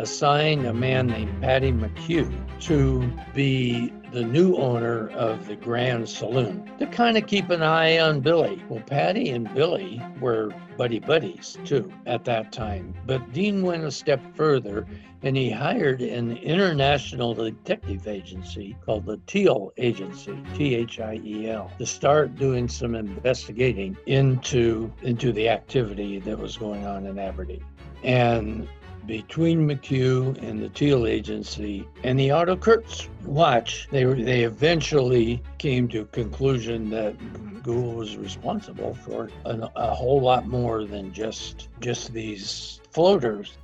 Assigned 0.00 0.64
a 0.64 0.72
man 0.72 1.08
named 1.08 1.42
Patty 1.42 1.72
McHugh 1.72 2.32
to 2.60 3.12
be 3.34 3.92
the 4.12 4.24
new 4.24 4.56
owner 4.56 5.10
of 5.10 5.46
the 5.46 5.56
Grand 5.56 6.08
Saloon 6.08 6.70
to 6.78 6.86
kind 6.86 7.18
of 7.18 7.26
keep 7.26 7.50
an 7.50 7.62
eye 7.62 7.98
on 7.98 8.20
Billy. 8.20 8.64
Well, 8.70 8.80
Patty 8.80 9.28
and 9.28 9.52
Billy 9.54 10.02
were 10.18 10.54
buddy 10.78 11.00
buddies 11.00 11.58
too 11.66 11.92
at 12.06 12.24
that 12.24 12.50
time. 12.50 12.94
But 13.04 13.30
Dean 13.34 13.60
went 13.60 13.84
a 13.84 13.90
step 13.90 14.22
further 14.34 14.86
and 15.22 15.36
he 15.36 15.50
hired 15.50 16.00
an 16.00 16.34
international 16.38 17.34
detective 17.34 18.08
agency 18.08 18.78
called 18.86 19.04
the 19.04 19.20
Thiel 19.26 19.70
Agency, 19.76 20.42
T 20.54 20.76
H 20.76 20.98
I 20.98 21.20
E 21.22 21.50
L, 21.50 21.70
to 21.76 21.84
start 21.84 22.36
doing 22.36 22.68
some 22.68 22.94
investigating 22.94 23.98
into 24.06 24.90
into 25.02 25.30
the 25.30 25.50
activity 25.50 26.20
that 26.20 26.38
was 26.38 26.56
going 26.56 26.86
on 26.86 27.04
in 27.04 27.18
Aberdeen. 27.18 27.66
And 28.02 28.66
between 29.10 29.66
McHugh 29.66 30.40
and 30.40 30.62
the 30.62 30.68
Thiel 30.68 31.04
Agency 31.04 31.84
and 32.04 32.16
the 32.16 32.30
Otto 32.30 32.54
Kurtz 32.54 33.08
watch, 33.24 33.88
they, 33.90 34.04
they 34.04 34.44
eventually 34.44 35.42
came 35.58 35.88
to 35.88 36.02
a 36.02 36.04
conclusion 36.04 36.90
that 36.90 37.16
Gould 37.64 37.96
was 37.96 38.16
responsible 38.16 38.94
for 38.94 39.28
a, 39.46 39.68
a 39.74 39.92
whole 39.92 40.20
lot 40.20 40.46
more 40.46 40.84
than 40.84 41.12
just 41.12 41.70
just 41.80 42.12
these 42.12 42.80
floaters. 42.92 43.58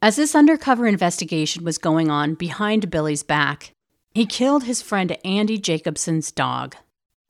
As 0.00 0.14
this 0.14 0.36
undercover 0.36 0.86
investigation 0.86 1.64
was 1.64 1.78
going 1.78 2.08
on 2.08 2.34
behind 2.34 2.88
Billy's 2.88 3.24
back, 3.24 3.72
he 4.14 4.26
killed 4.26 4.62
his 4.62 4.80
friend 4.80 5.16
Andy 5.24 5.58
Jacobson's 5.58 6.30
dog. 6.30 6.76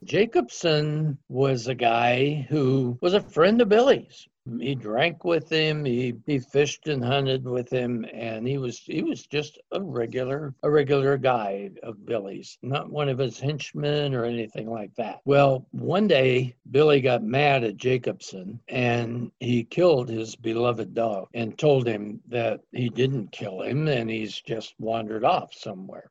Jacobson 0.05 1.16
was 1.31 1.66
a 1.66 1.75
guy 1.75 2.47
who 2.51 2.99
was 3.01 3.14
a 3.14 3.23
friend 3.23 3.62
of 3.62 3.71
Billy's 3.71 4.29
he 4.61 4.74
drank 4.74 5.24
with 5.24 5.48
him 5.50 5.85
he, 5.85 6.14
he 6.26 6.38
fished 6.38 6.87
and 6.88 7.04
hunted 7.04 7.44
with 7.44 7.68
him 7.68 8.04
and 8.12 8.46
he 8.46 8.59
was 8.59 8.78
he 8.78 9.02
was 9.02 9.26
just 9.26 9.59
a 9.72 9.82
regular 9.82 10.54
a 10.62 10.70
regular 10.70 11.16
guy 11.16 11.70
of 11.82 12.04
billy's 12.06 12.59
not 12.62 12.90
one 12.90 13.09
of 13.09 13.18
his 13.18 13.38
henchmen 13.40 14.14
or 14.14 14.24
anything 14.24 14.70
like 14.70 14.94
that. 14.96 15.20
Well 15.24 15.66
one 15.72 16.06
day 16.06 16.54
billy 16.70 17.00
got 17.00 17.22
mad 17.22 17.64
at 17.64 17.76
jacobson 17.76 18.61
and 18.68 19.30
he 19.40 19.64
killed 19.64 20.09
his 20.09 20.37
beloved 20.37 20.94
dog 20.94 21.28
and 21.35 21.59
told 21.59 21.87
him 21.87 22.20
that 22.28 22.61
he 22.72 22.88
didn't 22.88 23.32
kill 23.32 23.62
him 23.62 23.88
and 23.88 24.09
he's 24.09 24.40
just 24.40 24.74
wandered 24.78 25.24
off 25.24 25.54
somewhere 25.54 26.11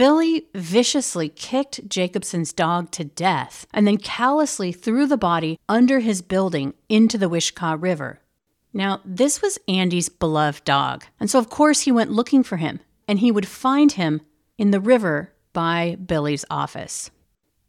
Billy 0.00 0.46
viciously 0.54 1.28
kicked 1.28 1.86
Jacobson's 1.86 2.54
dog 2.54 2.90
to 2.92 3.04
death 3.04 3.66
and 3.70 3.86
then 3.86 3.98
callously 3.98 4.72
threw 4.72 5.06
the 5.06 5.18
body 5.18 5.58
under 5.68 5.98
his 5.98 6.22
building 6.22 6.72
into 6.88 7.18
the 7.18 7.28
Wishkah 7.28 7.76
River. 7.78 8.18
Now, 8.72 9.02
this 9.04 9.42
was 9.42 9.58
Andy's 9.68 10.08
beloved 10.08 10.64
dog, 10.64 11.04
and 11.20 11.28
so 11.28 11.38
of 11.38 11.50
course 11.50 11.82
he 11.82 11.92
went 11.92 12.10
looking 12.10 12.42
for 12.42 12.56
him, 12.56 12.80
and 13.06 13.18
he 13.18 13.30
would 13.30 13.46
find 13.46 13.92
him 13.92 14.22
in 14.56 14.70
the 14.70 14.80
river 14.80 15.34
by 15.52 15.98
Billy's 16.02 16.46
office. 16.48 17.10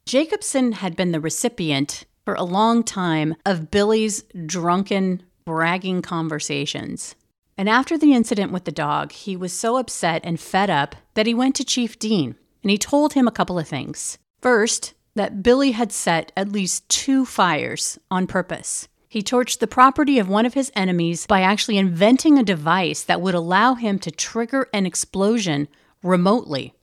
Jacobson 0.06 0.72
had 0.72 0.96
been 0.96 1.12
the 1.12 1.20
recipient 1.20 2.06
for 2.24 2.36
a 2.36 2.44
long 2.44 2.86
time 2.86 3.36
of 3.46 3.70
Billy's 3.70 4.24
drunken, 4.46 5.22
bragging 5.44 6.02
conversations. 6.02 7.13
And 7.62 7.69
after 7.69 7.95
the 7.95 8.15
incident 8.15 8.52
with 8.52 8.63
the 8.63 8.71
dog, 8.71 9.12
he 9.12 9.38
was 9.38 9.54
so 9.54 9.78
upset 9.78 10.21
and 10.24 10.39
fed 10.39 10.71
up 10.71 10.95
that 11.13 11.28
he 11.28 11.36
went 11.36 11.56
to 11.58 11.63
Chief 11.63 12.00
Dean 12.00 12.34
and 12.63 12.71
he 12.71 12.78
told 12.80 13.13
him 13.13 13.28
a 13.28 13.32
couple 13.32 13.60
of 13.60 13.67
things. 13.67 14.17
First, 14.41 14.95
that 15.13 15.43
Billy 15.43 15.69
had 15.69 15.91
set 15.91 16.32
at 16.36 16.52
least 16.52 16.89
two 16.89 17.24
fires 17.24 18.00
on 18.10 18.26
purpose. 18.26 18.88
He 19.08 19.21
torched 19.21 19.60
the 19.60 19.67
property 19.67 20.17
of 20.17 20.28
one 20.28 20.47
of 20.47 20.56
his 20.56 20.71
enemies 20.76 21.28
by 21.28 21.41
actually 21.41 21.78
inventing 21.78 22.39
a 22.39 22.43
device 22.43 23.04
that 23.04 23.21
would 23.21 23.36
allow 23.36 23.76
him 23.76 24.00
to 24.00 24.10
trigger 24.10 24.67
an 24.74 24.88
explosion 24.88 25.67
remotely. 26.02 26.74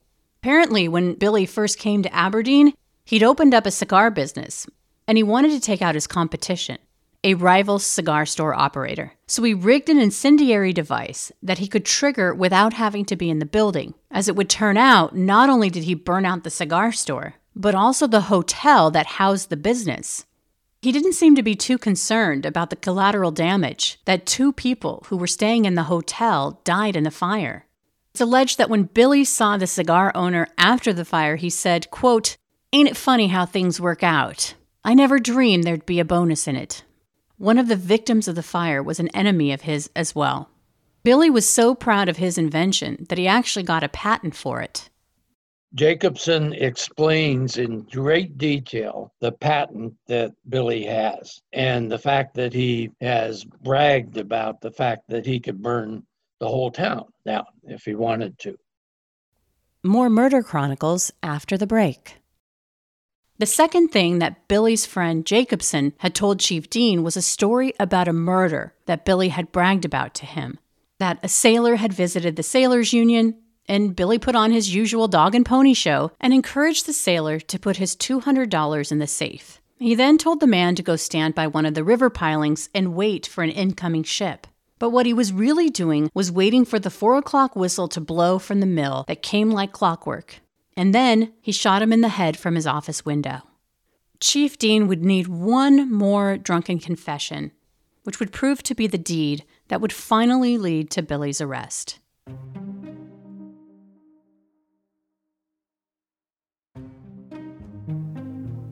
Apparently, 0.40 0.86
when 0.86 1.14
Billy 1.14 1.44
first 1.44 1.80
came 1.80 2.04
to 2.04 2.14
Aberdeen, 2.14 2.72
he'd 3.04 3.24
opened 3.24 3.52
up 3.52 3.66
a 3.66 3.72
cigar 3.72 4.12
business 4.12 4.64
and 5.08 5.18
he 5.18 5.24
wanted 5.24 5.50
to 5.50 5.60
take 5.60 5.82
out 5.82 5.96
his 5.96 6.06
competition 6.06 6.78
a 7.24 7.34
rival 7.34 7.78
cigar 7.78 8.24
store 8.24 8.54
operator. 8.54 9.12
So 9.26 9.42
he 9.42 9.54
rigged 9.54 9.88
an 9.88 9.98
incendiary 9.98 10.72
device 10.72 11.32
that 11.42 11.58
he 11.58 11.66
could 11.66 11.84
trigger 11.84 12.34
without 12.34 12.74
having 12.74 13.04
to 13.06 13.16
be 13.16 13.28
in 13.28 13.38
the 13.38 13.46
building. 13.46 13.94
As 14.10 14.28
it 14.28 14.36
would 14.36 14.48
turn 14.48 14.76
out, 14.76 15.16
not 15.16 15.50
only 15.50 15.70
did 15.70 15.84
he 15.84 15.94
burn 15.94 16.24
out 16.24 16.44
the 16.44 16.50
cigar 16.50 16.92
store, 16.92 17.34
but 17.54 17.74
also 17.74 18.06
the 18.06 18.22
hotel 18.22 18.90
that 18.92 19.06
housed 19.06 19.50
the 19.50 19.56
business. 19.56 20.26
He 20.80 20.92
didn't 20.92 21.14
seem 21.14 21.34
to 21.34 21.42
be 21.42 21.56
too 21.56 21.76
concerned 21.76 22.46
about 22.46 22.70
the 22.70 22.76
collateral 22.76 23.32
damage 23.32 23.98
that 24.04 24.26
two 24.26 24.52
people 24.52 25.04
who 25.08 25.16
were 25.16 25.26
staying 25.26 25.64
in 25.64 25.74
the 25.74 25.84
hotel 25.84 26.60
died 26.62 26.94
in 26.94 27.02
the 27.02 27.10
fire. 27.10 27.66
It's 28.12 28.20
alleged 28.20 28.58
that 28.58 28.70
when 28.70 28.84
Billy 28.84 29.24
saw 29.24 29.56
the 29.56 29.66
cigar 29.66 30.12
owner 30.14 30.46
after 30.56 30.92
the 30.92 31.04
fire, 31.04 31.34
he 31.36 31.50
said, 31.50 31.90
quote, 31.90 32.36
Ain't 32.72 32.88
it 32.88 32.96
funny 32.96 33.28
how 33.28 33.44
things 33.44 33.80
work 33.80 34.04
out? 34.04 34.54
I 34.84 34.94
never 34.94 35.18
dreamed 35.18 35.64
there'd 35.64 35.84
be 35.84 36.00
a 36.00 36.04
bonus 36.04 36.46
in 36.46 36.54
it. 36.54 36.84
One 37.38 37.56
of 37.56 37.68
the 37.68 37.76
victims 37.76 38.26
of 38.26 38.34
the 38.34 38.42
fire 38.42 38.82
was 38.82 38.98
an 38.98 39.08
enemy 39.08 39.52
of 39.52 39.62
his 39.62 39.88
as 39.94 40.12
well. 40.12 40.50
Billy 41.04 41.30
was 41.30 41.48
so 41.48 41.72
proud 41.74 42.08
of 42.08 42.16
his 42.16 42.36
invention 42.36 43.06
that 43.08 43.18
he 43.18 43.28
actually 43.28 43.62
got 43.62 43.84
a 43.84 43.88
patent 43.88 44.34
for 44.34 44.60
it. 44.60 44.90
Jacobson 45.74 46.52
explains 46.54 47.56
in 47.56 47.82
great 47.82 48.38
detail 48.38 49.12
the 49.20 49.30
patent 49.30 49.94
that 50.08 50.32
Billy 50.48 50.84
has 50.84 51.40
and 51.52 51.90
the 51.90 51.98
fact 51.98 52.34
that 52.34 52.52
he 52.52 52.90
has 53.00 53.44
bragged 53.44 54.16
about 54.16 54.60
the 54.60 54.72
fact 54.72 55.02
that 55.08 55.24
he 55.24 55.38
could 55.38 55.62
burn 55.62 56.02
the 56.40 56.48
whole 56.48 56.72
town 56.72 57.04
down 57.24 57.46
if 57.64 57.84
he 57.84 57.94
wanted 57.94 58.36
to. 58.40 58.56
More 59.84 60.10
murder 60.10 60.42
chronicles 60.42 61.12
after 61.22 61.56
the 61.56 61.66
break. 61.66 62.17
The 63.40 63.46
second 63.46 63.92
thing 63.92 64.18
that 64.18 64.48
Billy's 64.48 64.84
friend 64.84 65.24
Jacobson 65.24 65.92
had 65.98 66.12
told 66.12 66.40
Chief 66.40 66.68
Dean 66.68 67.04
was 67.04 67.16
a 67.16 67.22
story 67.22 67.72
about 67.78 68.08
a 68.08 68.12
murder 68.12 68.74
that 68.86 69.04
Billy 69.04 69.28
had 69.28 69.52
bragged 69.52 69.84
about 69.84 70.12
to 70.14 70.26
him. 70.26 70.58
That 70.98 71.20
a 71.22 71.28
sailor 71.28 71.76
had 71.76 71.92
visited 71.92 72.34
the 72.34 72.42
Sailors 72.42 72.92
Union, 72.92 73.36
and 73.66 73.94
Billy 73.94 74.18
put 74.18 74.34
on 74.34 74.50
his 74.50 74.74
usual 74.74 75.06
dog 75.06 75.36
and 75.36 75.46
pony 75.46 75.72
show 75.72 76.10
and 76.20 76.34
encouraged 76.34 76.86
the 76.86 76.92
sailor 76.92 77.38
to 77.38 77.60
put 77.60 77.76
his 77.76 77.94
$200 77.94 78.90
in 78.90 78.98
the 78.98 79.06
safe. 79.06 79.60
He 79.78 79.94
then 79.94 80.18
told 80.18 80.40
the 80.40 80.48
man 80.48 80.74
to 80.74 80.82
go 80.82 80.96
stand 80.96 81.36
by 81.36 81.46
one 81.46 81.64
of 81.64 81.74
the 81.74 81.84
river 81.84 82.10
pilings 82.10 82.68
and 82.74 82.96
wait 82.96 83.24
for 83.24 83.44
an 83.44 83.50
incoming 83.50 84.02
ship. 84.02 84.48
But 84.80 84.90
what 84.90 85.06
he 85.06 85.14
was 85.14 85.32
really 85.32 85.70
doing 85.70 86.10
was 86.12 86.32
waiting 86.32 86.64
for 86.64 86.80
the 86.80 86.90
four 86.90 87.16
o'clock 87.16 87.54
whistle 87.54 87.86
to 87.86 88.00
blow 88.00 88.40
from 88.40 88.58
the 88.58 88.66
mill 88.66 89.04
that 89.06 89.22
came 89.22 89.52
like 89.52 89.70
clockwork 89.70 90.40
and 90.78 90.94
then 90.94 91.32
he 91.42 91.50
shot 91.50 91.82
him 91.82 91.92
in 91.92 92.02
the 92.02 92.08
head 92.08 92.36
from 92.36 92.54
his 92.54 92.66
office 92.66 93.04
window. 93.04 93.42
Chief 94.20 94.56
Dean 94.56 94.86
would 94.86 95.04
need 95.04 95.26
one 95.26 95.92
more 95.92 96.38
drunken 96.38 96.78
confession, 96.78 97.50
which 98.04 98.20
would 98.20 98.32
prove 98.32 98.62
to 98.62 98.76
be 98.76 98.86
the 98.86 98.96
deed 98.96 99.44
that 99.66 99.80
would 99.80 99.92
finally 99.92 100.56
lead 100.56 100.88
to 100.92 101.02
Billy's 101.02 101.40
arrest. 101.40 101.98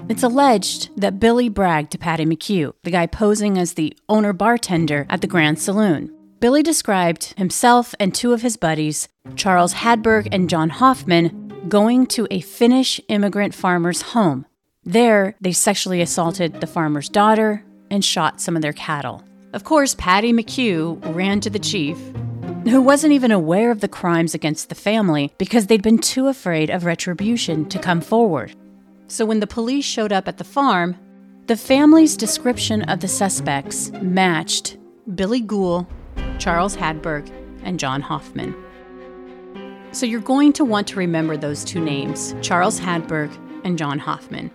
It's 0.08 0.22
alleged 0.22 0.90
that 0.96 1.18
Billy 1.18 1.48
bragged 1.48 1.90
to 1.90 1.98
Patty 1.98 2.24
McHugh, 2.24 2.72
the 2.84 2.92
guy 2.92 3.06
posing 3.06 3.58
as 3.58 3.74
the 3.74 3.96
owner 4.08 4.32
bartender 4.32 5.06
at 5.10 5.22
the 5.22 5.26
Grand 5.26 5.58
Saloon. 5.58 6.12
Billy 6.38 6.62
described 6.62 7.34
himself 7.36 7.96
and 7.98 8.14
two 8.14 8.32
of 8.32 8.42
his 8.42 8.56
buddies, 8.56 9.08
Charles 9.34 9.74
Hadberg 9.74 10.28
and 10.30 10.48
John 10.48 10.70
Hoffman, 10.70 11.45
going 11.68 12.06
to 12.06 12.26
a 12.30 12.40
Finnish 12.40 13.00
immigrant 13.08 13.54
farmer's 13.54 14.02
home. 14.02 14.46
There, 14.84 15.34
they 15.40 15.52
sexually 15.52 16.00
assaulted 16.00 16.60
the 16.60 16.66
farmer's 16.66 17.08
daughter 17.08 17.64
and 17.90 18.04
shot 18.04 18.40
some 18.40 18.56
of 18.56 18.62
their 18.62 18.72
cattle. 18.72 19.22
Of 19.52 19.64
course, 19.64 19.94
Patty 19.94 20.32
McHugh 20.32 21.14
ran 21.14 21.40
to 21.40 21.50
the 21.50 21.58
chief, 21.58 21.98
who 22.64 22.82
wasn't 22.82 23.12
even 23.12 23.30
aware 23.30 23.70
of 23.70 23.80
the 23.80 23.88
crimes 23.88 24.34
against 24.34 24.68
the 24.68 24.74
family 24.74 25.32
because 25.38 25.66
they'd 25.66 25.82
been 25.82 25.98
too 25.98 26.28
afraid 26.28 26.70
of 26.70 26.84
retribution 26.84 27.68
to 27.68 27.78
come 27.78 28.00
forward. 28.00 28.54
So 29.08 29.24
when 29.24 29.40
the 29.40 29.46
police 29.46 29.84
showed 29.84 30.12
up 30.12 30.28
at 30.28 30.38
the 30.38 30.44
farm, 30.44 30.96
the 31.46 31.56
family's 31.56 32.16
description 32.16 32.82
of 32.82 33.00
the 33.00 33.08
suspects 33.08 33.90
matched 34.02 34.76
Billy 35.14 35.40
Gould, 35.40 35.86
Charles 36.38 36.76
Hadberg, 36.76 37.30
and 37.62 37.78
John 37.78 38.02
Hoffman. 38.02 38.54
So 39.96 40.04
you're 40.04 40.20
going 40.20 40.52
to 40.52 40.64
want 40.66 40.86
to 40.88 40.98
remember 40.98 41.38
those 41.38 41.64
two 41.64 41.80
names 41.80 42.34
Charles 42.42 42.78
Hadberg 42.78 43.34
and 43.64 43.78
John 43.78 43.98
Hoffman. 43.98 44.50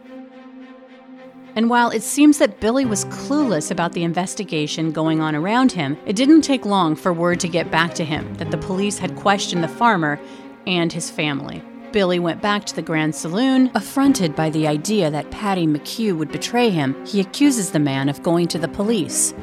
And 1.56 1.67
while 1.67 1.89
it 1.89 2.04
seems 2.04 2.38
that 2.38 2.60
Billy 2.60 2.86
was 2.86 3.06
clueless 3.06 3.71
about 3.71 3.93
the 3.93 4.04
investigation 4.04 4.91
going 4.91 5.19
on 5.19 5.36
around 5.36 5.71
him, 5.71 5.97
it 6.06 6.15
didn't 6.15 6.43
take 6.43 6.63
long 6.63 6.95
for 6.95 7.12
word 7.12 7.39
to 7.39 7.47
get 7.47 7.71
back 7.71 7.95
to 7.95 8.06
him 8.06 8.32
that 8.36 8.51
the 8.51 8.58
police 8.60 8.99
had 8.99 9.15
questioned 9.15 9.63
the 9.63 9.67
farmer 9.67 10.19
and 10.67 10.93
his 10.93 11.10
family. 11.10 11.63
Billy 11.91 12.19
went 12.19 12.43
back 12.43 12.65
to 12.65 12.75
the 12.75 12.84
Grand 12.84 13.15
Saloon. 13.15 13.71
Affronted 13.73 14.36
by 14.36 14.51
the 14.51 14.67
idea 14.67 15.10
that 15.10 15.32
Patty 15.32 15.65
McHugh 15.65 16.15
would 16.15 16.32
betray 16.32 16.69
him, 16.69 17.04
he 17.04 17.19
accuses 17.19 17.71
the 17.71 17.80
man 17.80 18.10
of 18.10 18.21
going 18.21 18.47
to 18.49 18.60
the 18.60 18.67
police. 18.67 19.34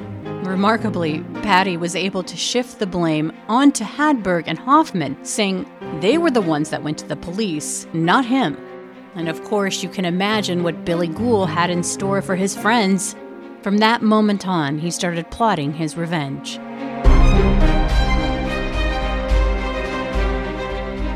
Remarkably, 0.45 1.25
Patty 1.43 1.77
was 1.77 1.95
able 1.97 2.23
to 2.23 2.37
shift 2.37 2.79
the 2.79 2.87
blame 2.87 3.33
onto 3.49 3.85
Hadberg 3.85 4.45
and 4.47 4.59
Hoffman, 4.59 5.23
saying 5.25 5.71
they 6.01 6.17
were 6.17 6.31
the 6.31 6.41
ones 6.41 6.71
that 6.71 6.83
went 6.83 6.99
to 6.99 7.07
the 7.07 7.17
police, 7.17 7.87
not 7.93 8.25
him. 8.25 8.57
And 9.15 9.29
of 9.29 9.43
course, 9.45 9.83
you 9.83 9.89
can 9.89 10.05
imagine 10.05 10.63
what 10.63 10.85
Billy 10.85 11.09
Gould 11.09 11.51
had 11.51 11.71
in 11.71 11.83
store 11.83 12.23
for 12.23 12.37
his 12.37 12.57
friends. 12.57 13.17
From 13.63 13.79
that 13.79 14.01
moment 14.01 14.47
on, 14.47 14.79
he 14.79 14.91
started 14.91 15.31
plotting 15.31 15.73
his 15.73 15.97
revenge. 15.97 16.57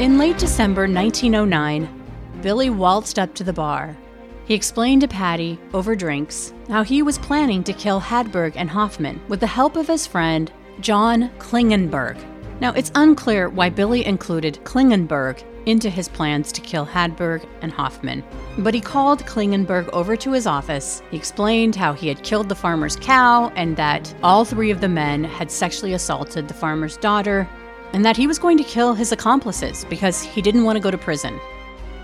In 0.01 0.19
late 0.19 0.39
December 0.39 0.89
1909, 0.89 2.03
Billy 2.43 2.71
waltzed 2.71 3.21
up 3.21 3.35
to 3.37 3.45
the 3.45 3.53
bar 3.53 3.97
he 4.45 4.55
explained 4.55 5.03
to 5.03 5.09
Patty, 5.09 5.59
over 5.73 5.95
drinks, 5.95 6.53
how 6.69 6.83
he 6.83 7.03
was 7.03 7.19
planning 7.19 7.63
to 7.65 7.73
kill 7.73 8.01
Hadberg 8.01 8.55
and 8.57 8.69
Hoffman 8.69 9.21
with 9.29 9.41
the 9.41 9.47
help 9.47 9.77
of 9.77 9.87
his 9.87 10.07
friend, 10.07 10.53
John 10.81 11.31
Klingenberg. 11.39 12.19
Now, 12.61 12.73
it's 12.73 12.93
unclear 12.95 13.49
why 13.49 13.71
Billy 13.71 14.05
included 14.07 14.61
Klingenberg 14.65 15.43
into 15.67 15.91
his 15.91 16.09
plans 16.09 16.53
to 16.53 16.61
kill 16.61 16.87
Hadberg 16.87 17.47
and 17.61 17.73
Hoffman. 17.73 18.25
But 18.59 18.75
he 18.75 18.81
called 18.81 19.27
Klingenberg 19.27 19.89
over 19.93 20.17
to 20.17 20.33
his 20.33 20.47
office. 20.47 21.03
He 21.11 21.17
explained 21.17 21.77
how 21.77 21.93
he 21.93 22.09
had 22.09 22.23
killed 22.23 22.49
the 22.49 22.55
farmer's 22.55 22.97
cow 22.97 23.53
and 23.57 23.77
that 23.77 24.15
all 24.23 24.45
three 24.45 24.71
of 24.71 24.81
the 24.81 24.89
men 24.89 25.25
had 25.25 25.51
sexually 25.51 25.93
assaulted 25.93 26.49
the 26.49 26.55
farmer's 26.55 26.97
daughter, 26.97 27.49
and 27.93 28.05
that 28.05 28.17
he 28.17 28.27
was 28.27 28.39
going 28.39 28.59
to 28.59 28.65
kill 28.65 28.95
his 28.95 29.13
accomplices 29.13 29.85
because 29.87 30.23
he 30.23 30.43
didn't 30.43 30.65
want 30.65 30.77
to 30.77 30.83
go 30.83 30.91
to 30.91 30.99
prison. 30.99 31.39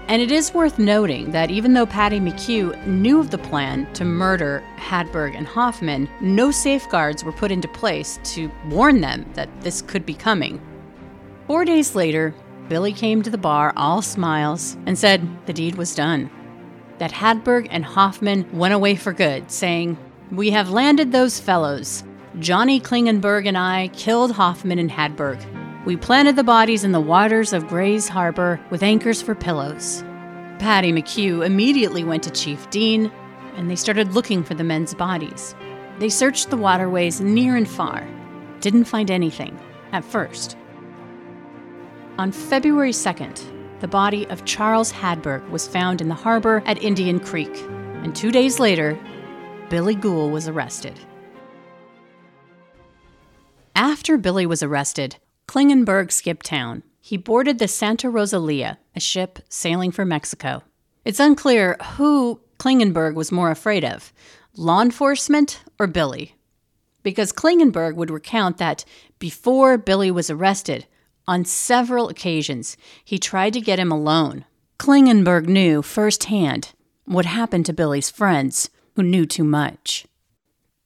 And 0.08 0.22
it 0.22 0.30
is 0.30 0.54
worth 0.54 0.78
noting 0.78 1.32
that 1.32 1.50
even 1.50 1.74
though 1.74 1.84
Patty 1.84 2.18
McHugh 2.18 2.86
knew 2.86 3.20
of 3.20 3.30
the 3.30 3.36
plan 3.36 3.92
to 3.92 4.06
murder 4.06 4.64
Hadberg 4.76 5.36
and 5.36 5.46
Hoffman, 5.46 6.08
no 6.22 6.50
safeguards 6.50 7.22
were 7.22 7.32
put 7.32 7.52
into 7.52 7.68
place 7.68 8.18
to 8.24 8.50
warn 8.70 9.02
them 9.02 9.26
that 9.34 9.50
this 9.60 9.82
could 9.82 10.06
be 10.06 10.14
coming. 10.14 10.62
Four 11.46 11.66
days 11.66 11.94
later, 11.94 12.34
Billy 12.70 12.94
came 12.94 13.20
to 13.20 13.28
the 13.28 13.36
bar 13.36 13.74
all 13.76 14.00
smiles 14.00 14.78
and 14.86 14.98
said 14.98 15.28
the 15.44 15.52
deed 15.52 15.74
was 15.74 15.94
done. 15.94 16.30
That 16.96 17.12
Hadberg 17.12 17.68
and 17.70 17.84
Hoffman 17.84 18.48
went 18.56 18.72
away 18.72 18.94
for 18.94 19.12
good, 19.12 19.50
saying, 19.50 19.98
We 20.30 20.50
have 20.50 20.70
landed 20.70 21.12
those 21.12 21.38
fellows. 21.38 22.02
Johnny 22.38 22.80
Klingenberg 22.80 23.46
and 23.46 23.58
I 23.58 23.88
killed 23.88 24.32
Hoffman 24.32 24.78
and 24.78 24.90
Hadberg. 24.90 25.38
We 25.84 25.96
planted 25.96 26.36
the 26.36 26.44
bodies 26.44 26.84
in 26.84 26.92
the 26.92 27.00
waters 27.00 27.52
of 27.52 27.68
Gray's 27.68 28.08
Harbor 28.08 28.60
with 28.68 28.82
anchors 28.82 29.22
for 29.22 29.34
pillows. 29.34 30.02
Patty 30.58 30.92
McHugh 30.92 31.46
immediately 31.46 32.02
went 32.02 32.24
to 32.24 32.30
Chief 32.30 32.68
Dean, 32.70 33.12
and 33.56 33.70
they 33.70 33.76
started 33.76 34.12
looking 34.12 34.42
for 34.42 34.54
the 34.54 34.64
men's 34.64 34.92
bodies. 34.92 35.54
They 35.98 36.08
searched 36.08 36.50
the 36.50 36.56
waterways 36.56 37.20
near 37.20 37.56
and 37.56 37.68
far, 37.68 38.06
didn't 38.60 38.84
find 38.84 39.10
anything 39.10 39.58
at 39.92 40.04
first. 40.04 40.56
On 42.18 42.32
February 42.32 42.90
2nd, 42.90 43.40
the 43.80 43.88
body 43.88 44.26
of 44.26 44.44
Charles 44.44 44.92
Hadberg 44.92 45.48
was 45.50 45.68
found 45.68 46.00
in 46.00 46.08
the 46.08 46.14
harbor 46.14 46.62
at 46.66 46.82
Indian 46.82 47.20
Creek, 47.20 47.54
and 48.02 48.14
two 48.14 48.32
days 48.32 48.58
later, 48.58 48.98
Billy 49.70 49.94
Gould 49.94 50.32
was 50.32 50.48
arrested. 50.48 50.98
After 53.76 54.18
Billy 54.18 54.46
was 54.46 54.64
arrested, 54.64 55.16
Klingenberg 55.48 56.12
skipped 56.12 56.44
town. 56.44 56.82
He 57.00 57.16
boarded 57.16 57.58
the 57.58 57.68
Santa 57.68 58.10
Rosalia, 58.10 58.78
a 58.94 59.00
ship 59.00 59.38
sailing 59.48 59.90
for 59.90 60.04
Mexico. 60.04 60.62
It's 61.06 61.18
unclear 61.18 61.78
who 61.96 62.42
Klingenberg 62.58 63.14
was 63.14 63.32
more 63.32 63.50
afraid 63.50 63.82
of 63.82 64.12
law 64.54 64.82
enforcement 64.82 65.62
or 65.78 65.86
Billy. 65.86 66.34
Because 67.02 67.32
Klingenberg 67.32 67.94
would 67.94 68.10
recount 68.10 68.58
that 68.58 68.84
before 69.18 69.78
Billy 69.78 70.10
was 70.10 70.28
arrested, 70.28 70.86
on 71.26 71.46
several 71.46 72.10
occasions, 72.10 72.76
he 73.02 73.18
tried 73.18 73.54
to 73.54 73.60
get 73.60 73.78
him 73.78 73.90
alone. 73.90 74.44
Klingenberg 74.78 75.46
knew 75.46 75.80
firsthand 75.80 76.72
what 77.06 77.24
happened 77.24 77.64
to 77.66 77.72
Billy's 77.72 78.10
friends, 78.10 78.68
who 78.96 79.02
knew 79.02 79.24
too 79.24 79.44
much. 79.44 80.06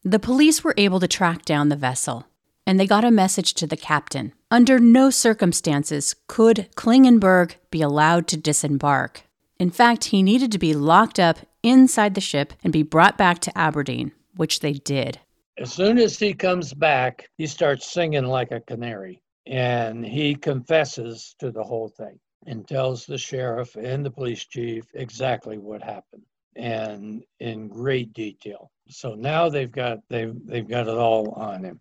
The 0.04 0.20
police 0.20 0.62
were 0.62 0.74
able 0.76 1.00
to 1.00 1.08
track 1.08 1.44
down 1.44 1.68
the 1.68 1.76
vessel, 1.76 2.26
and 2.66 2.78
they 2.78 2.86
got 2.86 3.04
a 3.04 3.10
message 3.10 3.54
to 3.54 3.66
the 3.66 3.76
captain. 3.76 4.32
Under 4.50 4.78
no 4.78 5.10
circumstances 5.10 6.14
could 6.26 6.68
Klingenberg 6.76 7.54
be 7.70 7.82
allowed 7.82 8.26
to 8.28 8.36
disembark. 8.36 9.22
In 9.58 9.70
fact, 9.70 10.06
he 10.06 10.22
needed 10.22 10.52
to 10.52 10.58
be 10.58 10.74
locked 10.74 11.18
up 11.18 11.38
inside 11.62 12.14
the 12.14 12.20
ship 12.20 12.52
and 12.64 12.72
be 12.72 12.82
brought 12.82 13.16
back 13.16 13.38
to 13.40 13.58
Aberdeen, 13.58 14.12
which 14.36 14.60
they 14.60 14.72
did. 14.72 15.20
As 15.58 15.72
soon 15.72 15.98
as 15.98 16.18
he 16.18 16.32
comes 16.34 16.72
back, 16.72 17.28
he 17.36 17.46
starts 17.46 17.92
singing 17.92 18.24
like 18.24 18.50
a 18.50 18.60
canary 18.60 19.22
and 19.46 20.04
he 20.04 20.34
confesses 20.34 21.34
to 21.38 21.50
the 21.50 21.62
whole 21.62 21.88
thing 21.88 22.18
and 22.46 22.66
tells 22.66 23.06
the 23.06 23.18
sheriff 23.18 23.76
and 23.76 24.04
the 24.04 24.10
police 24.10 24.44
chief 24.44 24.84
exactly 24.94 25.58
what 25.58 25.82
happened 25.82 26.22
and 26.56 27.22
in 27.40 27.68
great 27.68 28.12
detail. 28.12 28.70
So 28.88 29.14
now 29.14 29.48
they've 29.48 29.70
got 29.70 29.98
they've 30.08 30.34
they've 30.44 30.68
got 30.68 30.88
it 30.88 30.96
all 30.96 31.30
on 31.30 31.64
him. 31.64 31.80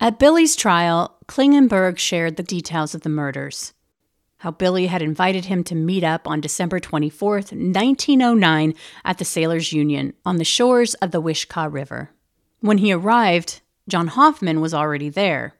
At 0.00 0.20
Billy's 0.20 0.54
trial, 0.54 1.16
Klingenberg 1.26 1.98
shared 1.98 2.36
the 2.36 2.44
details 2.44 2.94
of 2.94 3.00
the 3.00 3.08
murders. 3.08 3.72
how 4.42 4.52
Billy 4.52 4.86
had 4.86 5.02
invited 5.02 5.46
him 5.46 5.64
to 5.64 5.74
meet 5.74 6.04
up 6.04 6.28
on 6.28 6.40
December 6.40 6.78
24th, 6.78 7.50
1909, 7.50 8.72
at 9.04 9.18
the 9.18 9.24
Sailors 9.24 9.72
Union 9.72 10.14
on 10.24 10.36
the 10.36 10.44
shores 10.44 10.94
of 10.94 11.10
the 11.10 11.20
Wishkah 11.20 11.72
River. 11.72 12.10
When 12.60 12.78
he 12.78 12.92
arrived, 12.92 13.60
John 13.88 14.06
Hoffman 14.06 14.60
was 14.60 14.72
already 14.72 15.08
there. 15.08 15.54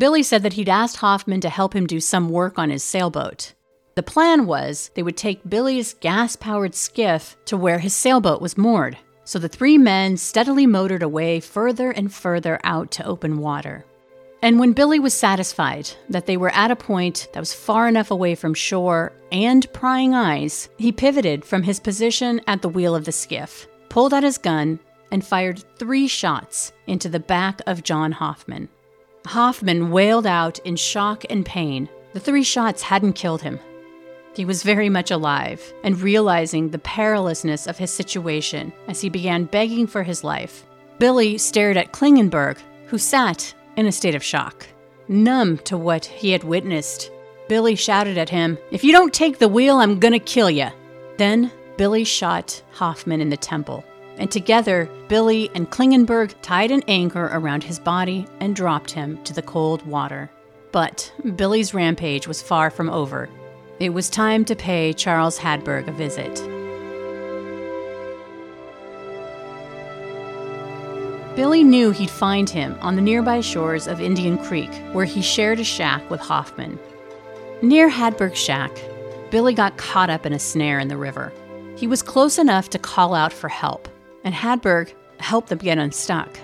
Billy 0.00 0.24
said 0.24 0.42
that 0.42 0.54
he'd 0.54 0.68
asked 0.68 0.96
Hoffman 0.96 1.40
to 1.40 1.48
help 1.48 1.74
him 1.74 1.86
do 1.86 2.00
some 2.00 2.28
work 2.28 2.58
on 2.58 2.70
his 2.70 2.82
sailboat. 2.82 3.54
The 3.94 4.02
plan 4.02 4.46
was 4.46 4.90
they 4.94 5.04
would 5.04 5.16
take 5.16 5.48
Billy's 5.48 5.94
gas 5.94 6.34
powered 6.34 6.74
skiff 6.74 7.36
to 7.44 7.56
where 7.56 7.78
his 7.78 7.94
sailboat 7.94 8.42
was 8.42 8.58
moored. 8.58 8.98
So 9.26 9.40
the 9.40 9.48
three 9.48 9.76
men 9.76 10.16
steadily 10.16 10.66
motored 10.66 11.02
away 11.02 11.40
further 11.40 11.90
and 11.90 12.14
further 12.14 12.60
out 12.62 12.92
to 12.92 13.04
open 13.04 13.38
water. 13.38 13.84
And 14.40 14.60
when 14.60 14.72
Billy 14.72 15.00
was 15.00 15.14
satisfied 15.14 15.90
that 16.08 16.26
they 16.26 16.36
were 16.36 16.54
at 16.54 16.70
a 16.70 16.76
point 16.76 17.26
that 17.32 17.40
was 17.40 17.52
far 17.52 17.88
enough 17.88 18.12
away 18.12 18.36
from 18.36 18.54
shore 18.54 19.12
and 19.32 19.70
prying 19.72 20.14
eyes, 20.14 20.68
he 20.78 20.92
pivoted 20.92 21.44
from 21.44 21.64
his 21.64 21.80
position 21.80 22.40
at 22.46 22.62
the 22.62 22.68
wheel 22.68 22.94
of 22.94 23.04
the 23.04 23.10
skiff, 23.10 23.66
pulled 23.88 24.14
out 24.14 24.22
his 24.22 24.38
gun, 24.38 24.78
and 25.10 25.26
fired 25.26 25.64
three 25.76 26.06
shots 26.06 26.72
into 26.86 27.08
the 27.08 27.18
back 27.18 27.60
of 27.66 27.82
John 27.82 28.12
Hoffman. 28.12 28.68
Hoffman 29.26 29.90
wailed 29.90 30.26
out 30.26 30.60
in 30.60 30.76
shock 30.76 31.24
and 31.28 31.44
pain. 31.44 31.88
The 32.12 32.20
three 32.20 32.44
shots 32.44 32.82
hadn't 32.82 33.14
killed 33.14 33.42
him. 33.42 33.58
He 34.36 34.44
was 34.44 34.62
very 34.62 34.90
much 34.90 35.10
alive 35.10 35.72
and 35.82 35.98
realizing 35.98 36.68
the 36.68 36.78
perilousness 36.78 37.66
of 37.66 37.78
his 37.78 37.90
situation 37.90 38.72
as 38.86 39.00
he 39.00 39.08
began 39.08 39.46
begging 39.46 39.86
for 39.86 40.02
his 40.02 40.22
life. 40.22 40.64
Billy 40.98 41.38
stared 41.38 41.78
at 41.78 41.92
Klingenberg, 41.92 42.58
who 42.86 42.98
sat 42.98 43.54
in 43.76 43.86
a 43.86 43.92
state 43.92 44.14
of 44.14 44.22
shock. 44.22 44.66
Numb 45.08 45.58
to 45.58 45.78
what 45.78 46.04
he 46.04 46.30
had 46.30 46.44
witnessed, 46.44 47.10
Billy 47.48 47.74
shouted 47.74 48.18
at 48.18 48.28
him, 48.28 48.58
If 48.70 48.84
you 48.84 48.92
don't 48.92 49.14
take 49.14 49.38
the 49.38 49.48
wheel, 49.48 49.78
I'm 49.78 49.98
gonna 49.98 50.18
kill 50.18 50.50
you. 50.50 50.68
Then 51.16 51.50
Billy 51.78 52.04
shot 52.04 52.62
Hoffman 52.72 53.20
in 53.20 53.30
the 53.30 53.36
temple 53.36 53.84
and 54.18 54.30
together, 54.30 54.88
Billy 55.08 55.50
and 55.54 55.70
Klingenberg 55.70 56.34
tied 56.42 56.70
an 56.70 56.82
anchor 56.88 57.26
around 57.32 57.62
his 57.62 57.78
body 57.78 58.26
and 58.40 58.56
dropped 58.56 58.90
him 58.90 59.22
to 59.24 59.32
the 59.32 59.42
cold 59.42 59.86
water. 59.86 60.30
But 60.72 61.12
Billy's 61.36 61.74
rampage 61.74 62.26
was 62.26 62.42
far 62.42 62.70
from 62.70 62.90
over. 62.90 63.28
It 63.78 63.90
was 63.90 64.08
time 64.08 64.46
to 64.46 64.56
pay 64.56 64.94
Charles 64.94 65.38
Hadberg 65.38 65.86
a 65.86 65.92
visit. 65.92 66.34
Billy 71.36 71.62
knew 71.62 71.90
he'd 71.90 72.08
find 72.08 72.48
him 72.48 72.78
on 72.80 72.96
the 72.96 73.02
nearby 73.02 73.42
shores 73.42 73.86
of 73.86 74.00
Indian 74.00 74.38
Creek, 74.38 74.70
where 74.92 75.04
he 75.04 75.20
shared 75.20 75.60
a 75.60 75.64
shack 75.64 76.08
with 76.08 76.20
Hoffman. 76.20 76.78
Near 77.60 77.90
Hadberg's 77.90 78.38
shack, 78.38 78.70
Billy 79.30 79.52
got 79.52 79.76
caught 79.76 80.08
up 80.08 80.24
in 80.24 80.32
a 80.32 80.38
snare 80.38 80.78
in 80.78 80.88
the 80.88 80.96
river. 80.96 81.30
He 81.76 81.86
was 81.86 82.00
close 82.00 82.38
enough 82.38 82.70
to 82.70 82.78
call 82.78 83.14
out 83.14 83.34
for 83.34 83.48
help, 83.48 83.88
and 84.24 84.34
Hadberg 84.34 84.94
helped 85.18 85.50
them 85.50 85.58
get 85.58 85.76
unstuck. 85.76 86.34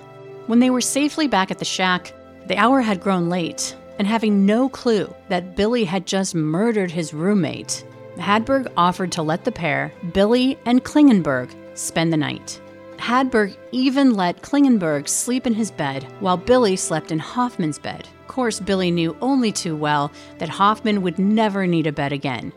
When 0.48 0.58
they 0.58 0.68
were 0.68 0.82
safely 0.82 1.28
back 1.28 1.50
at 1.50 1.58
the 1.58 1.64
shack, 1.64 2.12
the 2.46 2.58
hour 2.58 2.82
had 2.82 3.00
grown 3.00 3.30
late, 3.30 3.74
and 3.98 4.07
having 4.07 4.46
no 4.46 4.68
clue 4.68 5.14
that 5.28 5.57
Billy 5.57 5.85
had 5.85 6.07
just 6.07 6.35
murdered 6.35 6.90
his 6.90 7.14
roommate, 7.14 7.85
Hadberg 8.16 8.70
offered 8.76 9.12
to 9.12 9.22
let 9.22 9.44
the 9.44 9.52
pair, 9.52 9.92
Billy 10.12 10.59
and 10.66 10.85
Klingenberg, 10.85 11.50
spend 11.74 12.12
the 12.12 12.16
night. 12.16 12.61
Hadberg 12.98 13.57
even 13.72 14.14
let 14.14 14.42
Klingenberg 14.42 15.09
sleep 15.09 15.46
in 15.46 15.55
his 15.55 15.70
bed 15.70 16.05
while 16.20 16.37
Billy 16.37 16.76
slept 16.76 17.11
in 17.11 17.18
Hoffman's 17.18 17.78
bed. 17.78 18.07
Of 18.20 18.28
course, 18.28 18.61
Billy 18.61 18.90
knew 18.90 19.16
only 19.20 19.50
too 19.50 19.74
well 19.74 20.12
that 20.38 20.48
Hoffman 20.48 21.02
would 21.02 21.18
never 21.18 21.66
need 21.66 21.87
a 21.87 21.92
bed 21.92 22.12
again. 22.12 22.52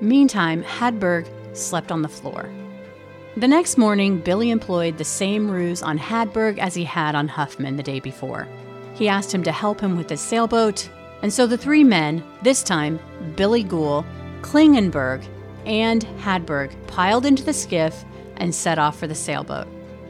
Meantime, 0.00 0.64
Hadberg 0.64 1.28
slept 1.56 1.92
on 1.92 2.02
the 2.02 2.08
floor. 2.08 2.50
The 3.36 3.48
next 3.48 3.78
morning, 3.78 4.18
Billy 4.18 4.50
employed 4.50 4.98
the 4.98 5.04
same 5.04 5.50
ruse 5.50 5.82
on 5.82 5.98
Hadberg 5.98 6.58
as 6.58 6.74
he 6.74 6.84
had 6.84 7.14
on 7.14 7.28
Huffman 7.28 7.76
the 7.76 7.82
day 7.82 8.00
before. 8.00 8.48
He 8.94 9.08
asked 9.08 9.34
him 9.34 9.42
to 9.42 9.52
help 9.52 9.80
him 9.80 9.96
with 9.96 10.08
his 10.08 10.20
sailboat, 10.20 10.88
and 11.22 11.32
so 11.32 11.46
the 11.46 11.58
three 11.58 11.84
men, 11.84 12.22
this 12.42 12.62
time 12.62 12.98
Billy 13.36 13.62
Gould, 13.62 14.04
Klingenberg, 14.40 15.24
and 15.66 16.04
Hadberg, 16.18 16.74
piled 16.86 17.26
into 17.26 17.42
the 17.42 17.52
skiff 17.52 18.04
and 18.36 18.54
set 18.54 18.78
off 18.78 18.98
for 18.98 19.06
the 19.06 19.14
sailboat. 19.14 19.66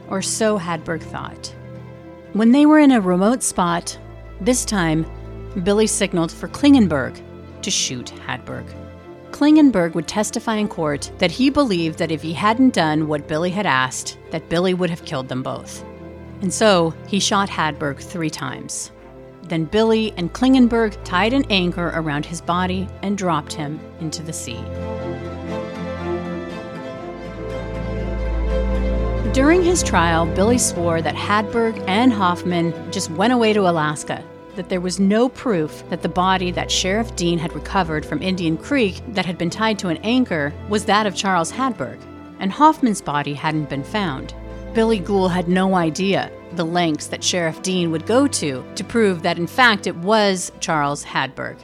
Or 0.09 0.21
so 0.21 0.59
Hadberg 0.59 1.01
thought. 1.01 1.53
When 2.33 2.51
they 2.51 2.65
were 2.65 2.79
in 2.79 2.91
a 2.91 3.01
remote 3.01 3.41
spot, 3.41 3.97
this 4.41 4.65
time, 4.65 5.05
Billy 5.63 5.87
signaled 5.87 6.31
for 6.31 6.49
Klingenberg 6.49 7.19
to 7.61 7.71
shoot 7.71 8.13
Hadberg. 8.27 8.65
Klingenberg 9.31 9.95
would 9.95 10.07
testify 10.07 10.55
in 10.55 10.67
court 10.67 11.11
that 11.17 11.31
he 11.31 11.49
believed 11.49 11.97
that 11.99 12.11
if 12.11 12.21
he 12.21 12.33
hadn't 12.33 12.73
done 12.73 13.07
what 13.07 13.27
Billy 13.27 13.49
had 13.49 13.65
asked, 13.65 14.17
that 14.31 14.49
Billy 14.49 14.73
would 14.73 14.89
have 14.89 15.05
killed 15.05 15.29
them 15.29 15.43
both. 15.43 15.83
And 16.45 16.53
so 16.53 16.93
he 17.07 17.19
shot 17.19 17.49
Hadberg 17.49 17.97
three 17.97 18.29
times. 18.29 18.91
Then 19.41 19.65
Billy 19.65 20.13
and 20.15 20.31
Klingenberg 20.31 20.95
tied 21.03 21.33
an 21.33 21.43
anchor 21.49 21.91
around 21.95 22.23
his 22.23 22.39
body 22.39 22.87
and 23.01 23.17
dropped 23.17 23.51
him 23.51 23.79
into 23.99 24.21
the 24.21 24.31
sea. 24.31 24.63
During 29.33 29.63
his 29.63 29.81
trial, 29.81 30.27
Billy 30.35 30.59
swore 30.59 31.01
that 31.01 31.15
Hadberg 31.15 31.83
and 31.87 32.13
Hoffman 32.13 32.91
just 32.91 33.09
went 33.09 33.33
away 33.33 33.51
to 33.51 33.67
Alaska 33.67 34.23
that 34.55 34.69
there 34.69 34.81
was 34.81 34.99
no 34.99 35.27
proof 35.27 35.83
that 35.89 36.03
the 36.03 36.09
body 36.09 36.51
that 36.51 36.69
Sheriff 36.69 37.15
Dean 37.15 37.39
had 37.39 37.53
recovered 37.53 38.05
from 38.05 38.21
Indian 38.21 38.55
Creek 38.55 39.01
that 39.15 39.25
had 39.25 39.39
been 39.39 39.49
tied 39.49 39.79
to 39.79 39.87
an 39.87 39.97
anchor 40.03 40.53
was 40.69 40.85
that 40.85 41.07
of 41.07 41.15
Charles 41.15 41.51
Hadberg, 41.51 41.99
and 42.39 42.51
Hoffman's 42.51 43.01
body 43.01 43.33
hadn't 43.33 43.67
been 43.67 43.83
found. 43.83 44.35
Billy 44.75 44.99
Gould 44.99 45.31
had 45.31 45.47
no 45.47 45.75
idea 45.75 46.29
the 46.51 46.65
lengths 46.65 47.07
that 47.07 47.23
Sheriff 47.23 47.61
Dean 47.61 47.91
would 47.91 48.05
go 48.05 48.27
to 48.27 48.61
to 48.75 48.83
prove 48.83 49.21
that 49.21 49.39
in 49.39 49.47
fact 49.47 49.87
it 49.87 49.95
was 49.95 50.51
Charles 50.59 51.05
Hadberg. 51.05 51.57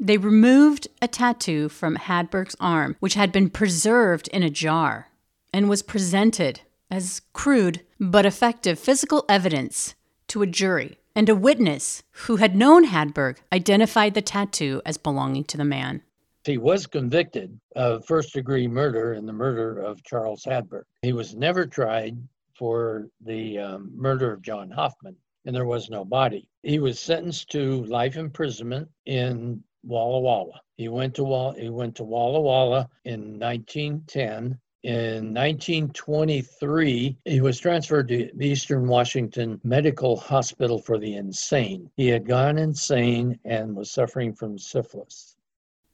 They 0.00 0.16
removed 0.16 0.88
a 1.00 1.06
tattoo 1.06 1.68
from 1.68 1.94
Hadberg's 1.94 2.56
arm, 2.58 2.96
which 2.98 3.14
had 3.14 3.30
been 3.30 3.48
preserved 3.48 4.26
in 4.32 4.42
a 4.42 4.50
jar 4.50 5.06
and 5.52 5.68
was 5.68 5.82
presented 5.82 6.62
as 6.90 7.22
crude 7.32 7.84
but 8.00 8.26
effective 8.26 8.76
physical 8.76 9.24
evidence 9.28 9.94
to 10.28 10.42
a 10.42 10.46
jury, 10.48 10.98
and 11.14 11.28
a 11.28 11.36
witness 11.36 12.02
who 12.26 12.36
had 12.36 12.56
known 12.56 12.86
Hadberg 12.86 13.36
identified 13.52 14.14
the 14.14 14.22
tattoo 14.22 14.82
as 14.84 14.98
belonging 14.98 15.44
to 15.44 15.56
the 15.56 15.64
man. 15.64 16.02
He 16.44 16.58
was 16.58 16.86
convicted 16.86 17.58
of 17.76 18.06
first 18.06 18.32
degree 18.32 18.68
murder 18.68 19.14
in 19.14 19.26
the 19.26 19.32
murder 19.32 19.78
of 19.80 20.02
Charles 20.04 20.44
Hadberg. 20.44 20.84
He 21.02 21.12
was 21.12 21.34
never 21.34 21.66
tried 21.66 22.16
for 22.54 23.08
the 23.20 23.58
um, 23.58 23.90
murder 23.94 24.32
of 24.32 24.42
John 24.42 24.70
Hoffman, 24.70 25.16
and 25.44 25.54
there 25.54 25.66
was 25.66 25.90
no 25.90 26.04
body. 26.04 26.48
He 26.62 26.78
was 26.78 26.98
sentenced 26.98 27.50
to 27.50 27.84
life 27.84 28.16
imprisonment 28.16 28.88
in 29.06 29.62
Walla 29.82 30.20
Walla. 30.20 30.60
He 30.76 30.88
went 30.88 31.14
to 31.16 31.24
Walla, 31.24 31.54
he 31.58 31.70
went 31.70 31.96
to 31.96 32.04
Walla 32.04 32.40
Walla 32.40 32.88
in 33.04 33.38
1910 33.38 34.58
in 34.84 35.34
1923, 35.34 37.18
he 37.24 37.40
was 37.40 37.58
transferred 37.58 38.06
to 38.08 38.30
Eastern 38.42 38.86
Washington 38.86 39.60
Medical 39.64 40.16
Hospital 40.16 40.78
for 40.78 40.98
the 40.98 41.16
Insane. 41.16 41.90
He 41.96 42.06
had 42.06 42.28
gone 42.28 42.58
insane 42.58 43.40
and 43.44 43.74
was 43.74 43.90
suffering 43.90 44.32
from 44.32 44.56
syphilis. 44.56 45.36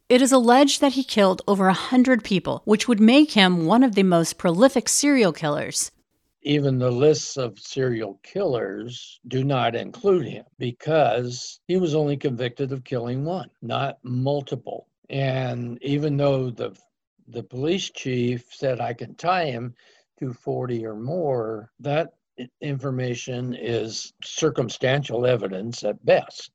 It 0.06 0.20
is 0.20 0.32
alleged 0.32 0.82
that 0.82 0.92
he 0.92 1.02
killed 1.02 1.40
over 1.48 1.68
a 1.68 1.72
hundred 1.72 2.24
people, 2.24 2.60
which 2.66 2.86
would 2.86 3.00
make 3.00 3.32
him 3.32 3.64
one 3.64 3.82
of 3.82 3.94
the 3.94 4.02
most 4.02 4.36
prolific 4.36 4.86
serial 4.86 5.32
killers. 5.32 5.90
Even 6.42 6.78
the 6.78 6.90
lists 6.90 7.38
of 7.38 7.58
serial 7.58 8.20
killers 8.22 9.18
do 9.26 9.42
not 9.42 9.74
include 9.74 10.26
him 10.26 10.44
because 10.58 11.58
he 11.66 11.78
was 11.78 11.94
only 11.94 12.18
convicted 12.18 12.70
of 12.70 12.84
killing 12.84 13.24
one, 13.24 13.48
not 13.62 13.98
multiple. 14.02 14.88
And 15.08 15.82
even 15.82 16.18
though 16.18 16.50
the 16.50 16.76
the 17.26 17.42
police 17.42 17.88
chief 17.88 18.44
said 18.50 18.82
I 18.82 18.92
can 18.92 19.14
tie 19.14 19.46
him 19.46 19.74
to 20.18 20.34
40 20.34 20.84
or 20.84 20.96
more, 20.96 21.70
that 21.81 22.12
information 22.60 23.54
is 23.54 24.12
circumstantial 24.22 25.24
evidence 25.24 25.83
at 25.83 26.04
best. 26.04 26.50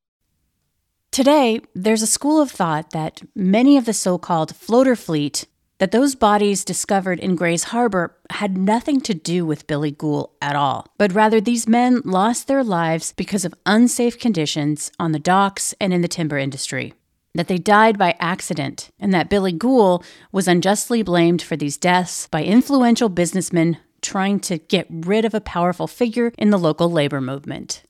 Today, 1.12 1.62
there's 1.74 2.02
a 2.02 2.08
school 2.08 2.40
of 2.40 2.52
thought 2.52 2.92
that 2.92 3.22
many 3.36 3.78
of 3.78 3.86
the 3.86 3.94
so 3.94 4.18
called 4.18 4.56
floater 4.56 4.96
fleet, 4.96 5.46
that 5.80 5.92
those 5.92 6.14
bodies 6.14 6.66
discovered 6.66 7.20
in 7.20 7.36
Grays 7.36 7.66
Harbor 7.66 8.16
had 8.30 8.58
nothing 8.58 9.02
to 9.02 9.14
do 9.14 9.46
with 9.46 9.66
Billy 9.66 9.92
Gould 9.92 10.32
at 10.42 10.56
all, 10.56 10.86
but 10.98 11.14
rather 11.14 11.40
these 11.40 11.68
men 11.68 12.02
lost 12.04 12.48
their 12.48 12.64
lives 12.64 13.14
because 13.14 13.46
of 13.46 13.56
unsafe 13.66 14.20
conditions 14.20 14.92
on 15.00 15.14
the 15.14 15.20
docks 15.20 15.74
and 15.80 15.94
in 15.94 16.02
the 16.02 16.08
timber 16.08 16.38
industry 16.38 16.94
that 17.36 17.48
they 17.48 17.58
died 17.58 17.98
by 17.98 18.16
accident, 18.20 18.90
and 19.00 19.14
that 19.14 19.30
Billy 19.30 19.52
Gould 19.52 20.04
was 20.32 20.48
unjustly 20.48 21.04
blamed 21.04 21.42
for 21.42 21.56
these 21.56 21.78
deaths 21.78 22.28
by 22.28 22.44
influential 22.44 23.10
businessmen 23.10 23.78
trying 24.02 24.40
to 24.40 24.58
get 24.58 24.88
rid 24.90 25.26
of 25.26 25.34
a 25.34 25.42
powerful 25.42 25.88
figure 25.88 26.32
in 26.38 26.50
the 26.50 26.58
local 26.58 26.92
labor 26.92 27.22
movement. 27.22 27.84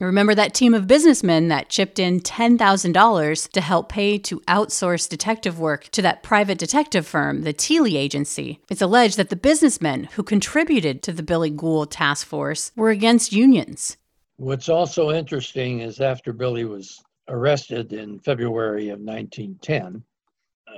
Remember 0.00 0.34
that 0.34 0.54
team 0.54 0.72
of 0.72 0.86
businessmen 0.86 1.48
that 1.48 1.68
chipped 1.68 1.98
in 1.98 2.20
$10,000 2.20 3.50
to 3.50 3.60
help 3.60 3.90
pay 3.90 4.16
to 4.16 4.40
outsource 4.48 5.06
detective 5.06 5.60
work 5.60 5.90
to 5.90 6.00
that 6.00 6.22
private 6.22 6.56
detective 6.56 7.06
firm, 7.06 7.42
the 7.42 7.52
Thiel 7.52 7.86
Agency? 7.86 8.60
It's 8.70 8.80
alleged 8.80 9.18
that 9.18 9.28
the 9.28 9.36
businessmen 9.36 10.04
who 10.14 10.22
contributed 10.22 11.02
to 11.02 11.12
the 11.12 11.22
Billy 11.22 11.50
Gould 11.50 11.90
task 11.90 12.26
force 12.26 12.72
were 12.74 12.88
against 12.88 13.34
unions. 13.34 13.98
What's 14.38 14.70
also 14.70 15.10
interesting 15.10 15.80
is 15.80 16.00
after 16.00 16.32
Billy 16.32 16.64
was 16.64 17.02
arrested 17.28 17.92
in 17.92 18.20
February 18.20 18.88
of 18.88 19.00
1910, 19.00 20.02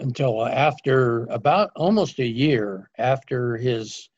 until 0.01 0.45
after 0.45 1.27
about 1.27 1.71
almost 1.77 2.19
a 2.19 2.27
year 2.27 2.91
after 2.99 3.57
his 3.57 4.09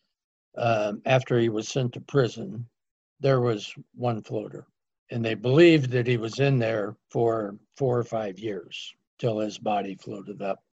um, 0.56 1.02
after 1.04 1.38
he 1.38 1.50
was 1.50 1.68
sent 1.68 1.92
to 1.92 2.00
prison, 2.00 2.64
there 3.20 3.42
was 3.42 3.74
one 3.94 4.22
floater 4.22 4.66
and 5.14 5.24
they 5.24 5.34
believed 5.34 5.90
that 5.90 6.08
he 6.08 6.16
was 6.16 6.40
in 6.40 6.58
there 6.58 6.96
for 7.08 7.54
four 7.76 7.96
or 7.96 8.02
five 8.02 8.36
years 8.36 8.92
till 9.16 9.38
his 9.38 9.58
body 9.58 9.94
floated 9.94 10.42
up. 10.42 10.64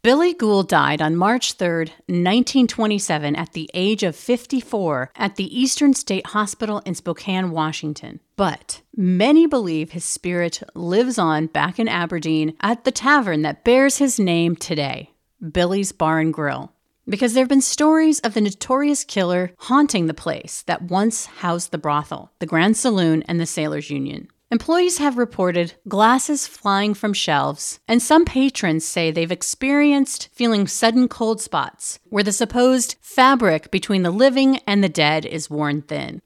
Billy 0.00 0.32
Gould 0.32 0.68
died 0.68 1.02
on 1.02 1.14
March 1.14 1.52
3, 1.52 1.80
1927, 2.06 3.36
at 3.36 3.52
the 3.52 3.70
age 3.74 4.02
of 4.02 4.16
54 4.16 5.12
at 5.14 5.36
the 5.36 5.60
Eastern 5.60 5.92
State 5.92 6.28
Hospital 6.28 6.80
in 6.86 6.94
Spokane, 6.94 7.50
Washington. 7.50 8.20
But 8.36 8.80
many 8.96 9.46
believe 9.46 9.92
his 9.92 10.04
spirit 10.04 10.62
lives 10.74 11.18
on 11.18 11.46
back 11.46 11.78
in 11.78 11.88
Aberdeen 11.88 12.56
at 12.62 12.84
the 12.84 12.90
tavern 12.90 13.42
that 13.42 13.64
bears 13.64 13.98
his 13.98 14.18
name 14.18 14.56
today, 14.56 15.10
Billy's 15.52 15.92
Bar 15.92 16.20
and 16.20 16.32
Grill 16.32 16.72
because 17.08 17.34
there 17.34 17.42
have 17.42 17.48
been 17.48 17.60
stories 17.60 18.20
of 18.20 18.34
the 18.34 18.40
notorious 18.40 19.04
killer 19.04 19.52
haunting 19.58 20.06
the 20.06 20.14
place 20.14 20.62
that 20.62 20.82
once 20.82 21.26
housed 21.26 21.70
the 21.70 21.78
brothel, 21.78 22.32
the 22.38 22.46
Grand 22.46 22.76
Saloon, 22.76 23.22
and 23.24 23.40
the 23.40 23.46
Sailors 23.46 23.90
Union. 23.90 24.28
Employees 24.50 24.98
have 24.98 25.16
reported 25.16 25.74
glasses 25.88 26.46
flying 26.46 26.92
from 26.92 27.14
shelves, 27.14 27.80
and 27.88 28.02
some 28.02 28.26
patrons 28.26 28.84
say 28.84 29.10
they've 29.10 29.32
experienced 29.32 30.28
feeling 30.32 30.66
sudden 30.66 31.08
cold 31.08 31.40
spots 31.40 31.98
where 32.10 32.22
the 32.22 32.32
supposed 32.32 32.96
fabric 33.00 33.70
between 33.70 34.02
the 34.02 34.10
living 34.10 34.58
and 34.66 34.84
the 34.84 34.90
dead 34.90 35.24
is 35.24 35.48
worn 35.48 35.80
thin. 35.80 36.20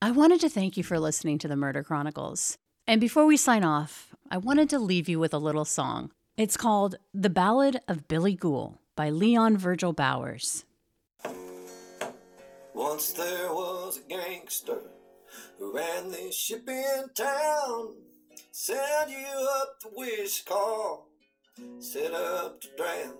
I 0.00 0.10
wanted 0.10 0.40
to 0.40 0.48
thank 0.48 0.78
you 0.78 0.84
for 0.84 0.98
listening 0.98 1.38
to 1.40 1.48
the 1.48 1.56
Murder 1.56 1.82
Chronicles. 1.82 2.56
And 2.86 2.98
before 2.98 3.26
we 3.26 3.36
sign 3.36 3.62
off, 3.62 4.14
I 4.30 4.38
wanted 4.38 4.70
to 4.70 4.78
leave 4.78 5.06
you 5.06 5.18
with 5.18 5.34
a 5.34 5.38
little 5.38 5.66
song. 5.66 6.12
It's 6.38 6.56
called 6.56 6.94
The 7.12 7.30
Ballad 7.30 7.80
of 7.88 8.06
Billy 8.06 8.36
Gould 8.36 8.78
by 8.94 9.10
Leon 9.10 9.56
Virgil 9.56 9.92
Bowers. 9.92 10.64
Once 12.72 13.10
there 13.10 13.52
was 13.52 13.98
a 13.98 14.08
gangster 14.08 14.78
who 15.58 15.74
ran 15.74 16.12
this 16.12 16.36
ship 16.36 16.68
in 16.68 17.06
town. 17.12 17.94
Send 18.52 19.10
you 19.10 19.48
up 19.60 19.80
the 19.82 19.90
wish 19.96 20.44
call, 20.44 21.08
set 21.80 22.14
up 22.14 22.60
to 22.60 22.68
drown. 22.76 23.14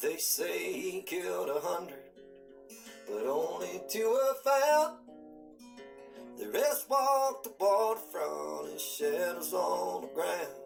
They 0.00 0.18
say 0.18 0.80
he 0.80 1.02
killed 1.02 1.48
a 1.48 1.58
hundred, 1.58 2.04
but 3.08 3.26
only 3.26 3.82
two 3.90 4.08
were 4.08 4.48
found. 4.48 4.98
The 6.38 6.50
rest 6.50 6.88
walked 6.88 7.42
the 7.42 7.52
waterfront 7.58 8.70
in 8.70 8.78
shadows 8.78 9.52
on 9.52 10.02
the 10.02 10.08
ground. 10.14 10.63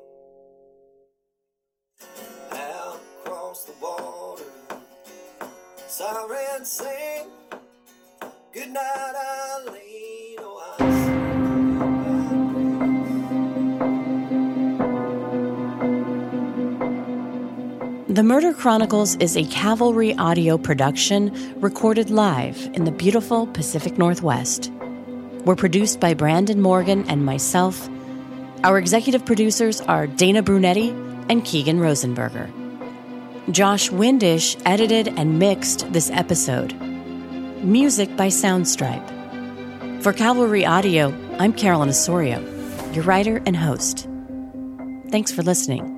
Out 2.52 3.00
across 3.24 3.64
the 3.64 3.72
water, 3.80 4.44
sirens 5.86 6.70
sing. 6.70 7.28
Good 8.52 8.70
night, 8.70 9.14
Eileen. 9.66 10.36
Oh, 10.40 10.76
I 10.78 10.88
The 18.08 18.22
Murder 18.22 18.52
Chronicles 18.52 19.16
is 19.16 19.36
a 19.36 19.44
Cavalry 19.44 20.14
audio 20.14 20.58
production 20.58 21.32
recorded 21.60 22.10
live 22.10 22.58
in 22.74 22.84
the 22.84 22.90
beautiful 22.90 23.46
Pacific 23.46 23.98
Northwest. 23.98 24.72
We're 25.44 25.56
produced 25.56 26.00
by 26.00 26.14
Brandon 26.14 26.60
Morgan 26.60 27.08
and 27.08 27.24
myself. 27.24 27.88
Our 28.64 28.78
executive 28.78 29.24
producers 29.24 29.80
are 29.82 30.06
Dana 30.06 30.42
Brunetti 30.42 30.90
and 31.28 31.44
Keegan 31.44 31.78
Rosenberger. 31.78 32.50
Josh 33.50 33.90
Windisch 33.90 34.56
edited 34.66 35.08
and 35.08 35.38
mixed 35.38 35.92
this 35.92 36.10
episode. 36.10 36.74
Music 37.62 38.16
by 38.16 38.28
Soundstripe. 38.28 40.02
For 40.02 40.12
Cavalry 40.12 40.64
Audio, 40.64 41.12
I'm 41.38 41.52
Carolyn 41.52 41.88
Osorio, 41.88 42.40
your 42.92 43.04
writer 43.04 43.42
and 43.46 43.56
host. 43.56 44.06
Thanks 45.10 45.32
for 45.32 45.42
listening. 45.42 45.97